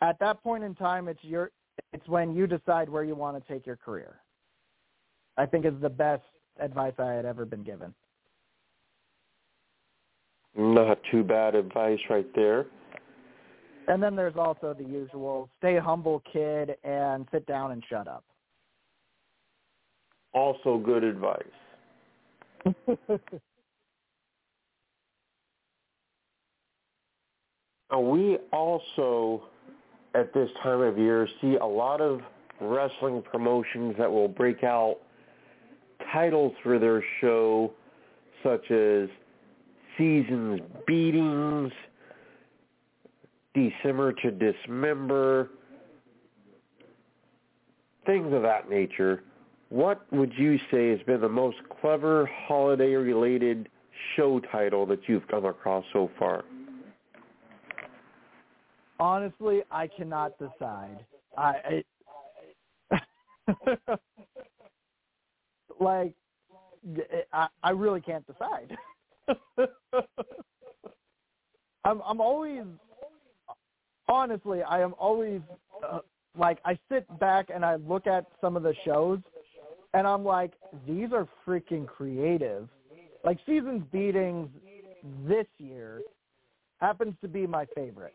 [0.00, 1.50] At that point in time, it's your
[1.92, 4.20] it's when you decide where you want to take your career.
[5.36, 6.22] I think is the best
[6.60, 7.94] advice I had ever been given.
[10.56, 12.66] Not too bad advice right there.
[13.88, 18.24] And then there's also the usual stay humble kid and sit down and shut up.
[20.32, 21.42] Also good advice.
[27.96, 29.44] We also,
[30.14, 32.20] at this time of year, see a lot of
[32.60, 34.98] wrestling promotions that will break out
[36.12, 37.72] titles for their show,
[38.42, 39.08] such as
[39.98, 41.72] Seasons Beatings,
[43.54, 45.50] December to Dismember,
[48.06, 49.22] things of that nature.
[49.68, 53.68] What would you say has been the most clever holiday-related
[54.14, 56.44] show title that you've come across so far?
[59.00, 61.04] Honestly, I cannot decide.
[61.36, 61.82] I,
[62.90, 63.00] I
[65.80, 66.14] like
[67.32, 68.76] I, I really can't decide.
[71.84, 72.62] I'm I'm always
[74.08, 75.40] honestly I am always
[75.86, 75.98] uh,
[76.36, 79.18] like I sit back and I look at some of the shows
[79.92, 80.52] and I'm like
[80.86, 82.68] these are freaking creative
[83.24, 84.48] like seasons beatings
[85.26, 86.00] this year
[86.80, 88.14] happens to be my favorite.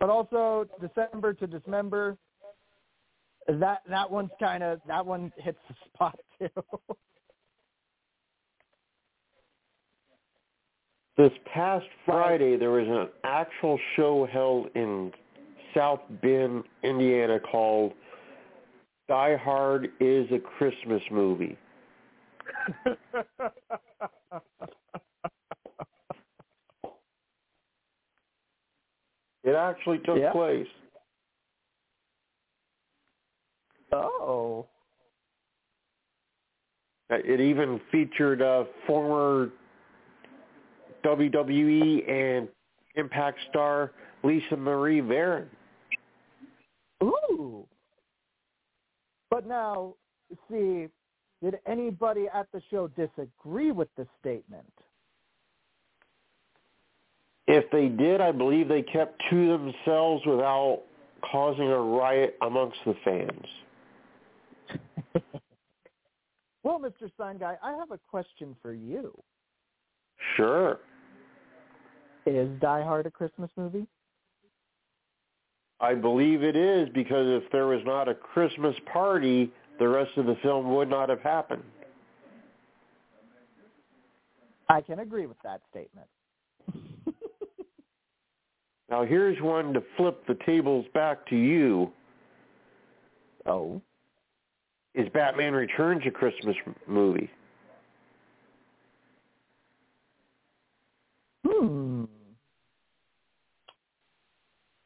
[0.00, 2.16] But also December to Dismember,
[3.48, 6.48] that that one's kind of that one hits the spot too.
[11.18, 15.12] this past Friday, there was an actual show held in
[15.74, 17.92] South Bend, Indiana, called
[19.08, 21.58] Die Hard is a Christmas movie.
[29.48, 30.66] it actually took place.
[33.92, 34.66] oh.
[37.10, 39.50] It even featured uh, former
[41.04, 42.48] WWE and
[42.96, 43.92] Impact star
[44.22, 45.46] Lisa Marie Varon.
[47.02, 47.66] Ooh.
[49.30, 49.94] But now,
[50.50, 50.88] see,
[51.42, 54.66] did anybody at the show disagree with this statement?
[57.48, 60.82] If they did, I believe they kept to themselves without
[61.32, 63.46] causing a riot amongst the fans.
[66.68, 67.10] Well, Mr.
[67.16, 69.16] Sign Guy, I have a question for you.
[70.36, 70.80] Sure.
[72.26, 73.86] Is Die Hard a Christmas movie?
[75.80, 80.26] I believe it is because if there was not a Christmas party, the rest of
[80.26, 81.62] the film would not have happened.
[84.68, 86.06] I can agree with that statement.
[88.90, 91.92] Now here's one to flip the tables back to you.
[93.46, 93.80] oh.
[94.94, 96.56] Is Batman Returns a Christmas
[96.88, 97.30] movie?
[101.46, 102.04] Hmm.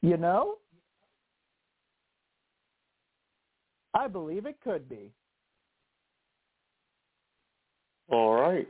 [0.02, 0.56] You know,
[3.94, 5.12] I believe it could be.
[8.08, 8.68] All right.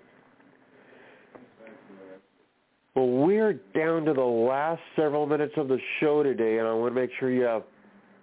[2.94, 6.94] Well, we're down to the last several minutes of the show today, and I want
[6.94, 7.62] to make sure you have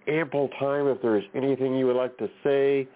[0.06, 2.86] ample time if there's anything you would like to say,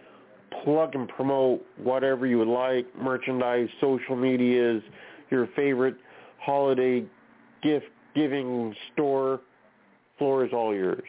[0.62, 4.82] plug and promote whatever you would like, merchandise, social medias,
[5.30, 5.96] your favorite
[6.38, 7.04] holiday
[7.62, 9.40] gift giving store.
[10.18, 11.02] Floor is all yours.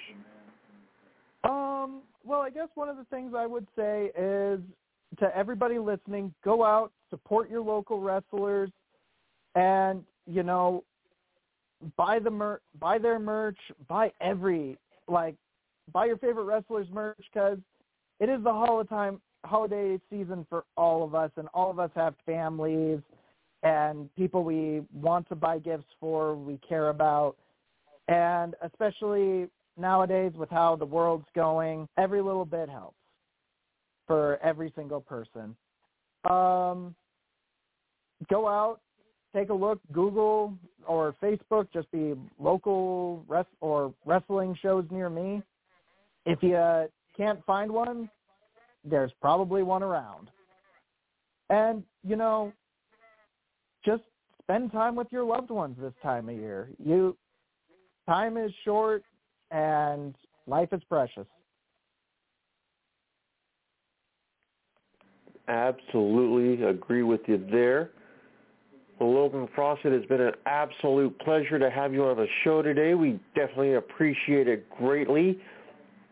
[1.43, 4.59] Um, well, I guess one of the things I would say is
[5.19, 8.71] to everybody listening, go out, support your local wrestlers,
[9.53, 10.83] and you know,
[11.97, 13.57] buy the mer- buy their merch,
[13.87, 15.35] buy every like,
[15.91, 17.59] buy your favorite wrestlers merch because
[18.19, 22.15] it is the holiday holiday season for all of us, and all of us have
[22.25, 22.99] families
[23.63, 27.35] and people we want to buy gifts for, we care about,
[28.07, 29.47] and especially
[29.77, 32.97] nowadays with how the world's going, every little bit helps
[34.05, 35.55] for every single person.
[36.29, 36.95] Um,
[38.29, 38.79] go out,
[39.35, 40.53] take a look, Google
[40.87, 43.25] or Facebook, just be local
[43.59, 45.41] or wrestling shows near me.
[46.25, 48.09] If you uh, can't find one,
[48.83, 50.29] there's probably one around.
[51.49, 52.53] And, you know,
[53.83, 54.03] just
[54.41, 56.69] spend time with your loved ones this time of year.
[56.83, 57.17] You
[58.07, 59.03] time is short
[59.51, 60.15] and
[60.47, 61.27] life is precious.
[65.47, 67.91] Absolutely agree with you there.
[68.99, 72.93] Logan Frost, it has been an absolute pleasure to have you on the show today.
[72.93, 75.39] We definitely appreciate it greatly.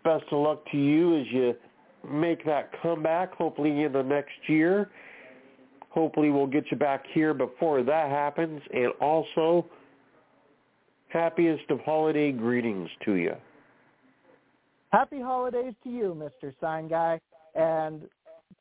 [0.04, 1.56] Best of luck to you as you
[2.10, 4.90] make that comeback, hopefully in the next year.
[5.90, 8.62] Hopefully we'll get you back here before that happens.
[8.74, 9.66] And also,
[11.08, 13.36] happiest of holiday greetings to you.
[14.92, 16.54] Happy holidays to you, Mr.
[16.60, 17.20] Sign Guy,
[17.56, 18.02] and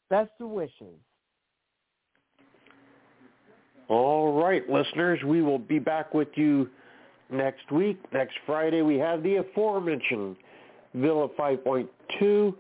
[0.09, 0.95] best of wishes.
[3.89, 6.71] All right, listeners, we will be back with you
[7.31, 7.99] next week.
[8.13, 10.37] Next Friday, we have the aforementioned
[10.95, 12.55] Villa 5.2.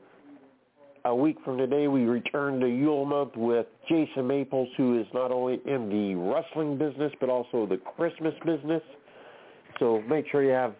[1.04, 5.32] A week from today, we return to Yule Month with Jason Maples, who is not
[5.32, 8.82] only in the wrestling business, but also the Christmas business.
[9.78, 10.74] So make sure you have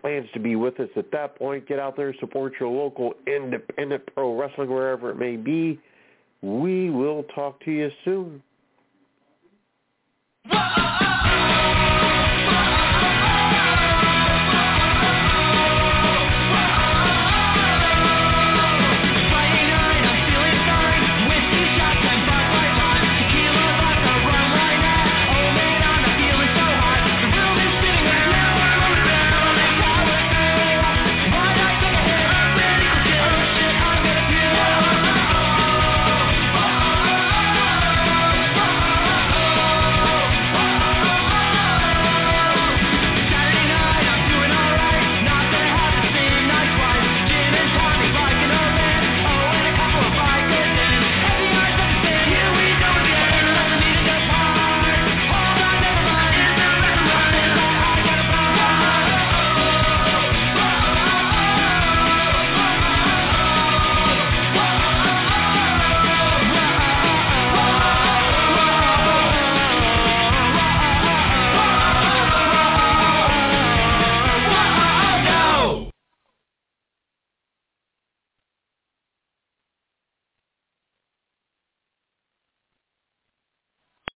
[0.00, 1.66] plans to be with us at that point.
[1.66, 5.80] Get out there, support your local independent pro wrestling wherever it may be.
[6.42, 8.42] We will talk to you soon.
[10.50, 10.83] Whoa!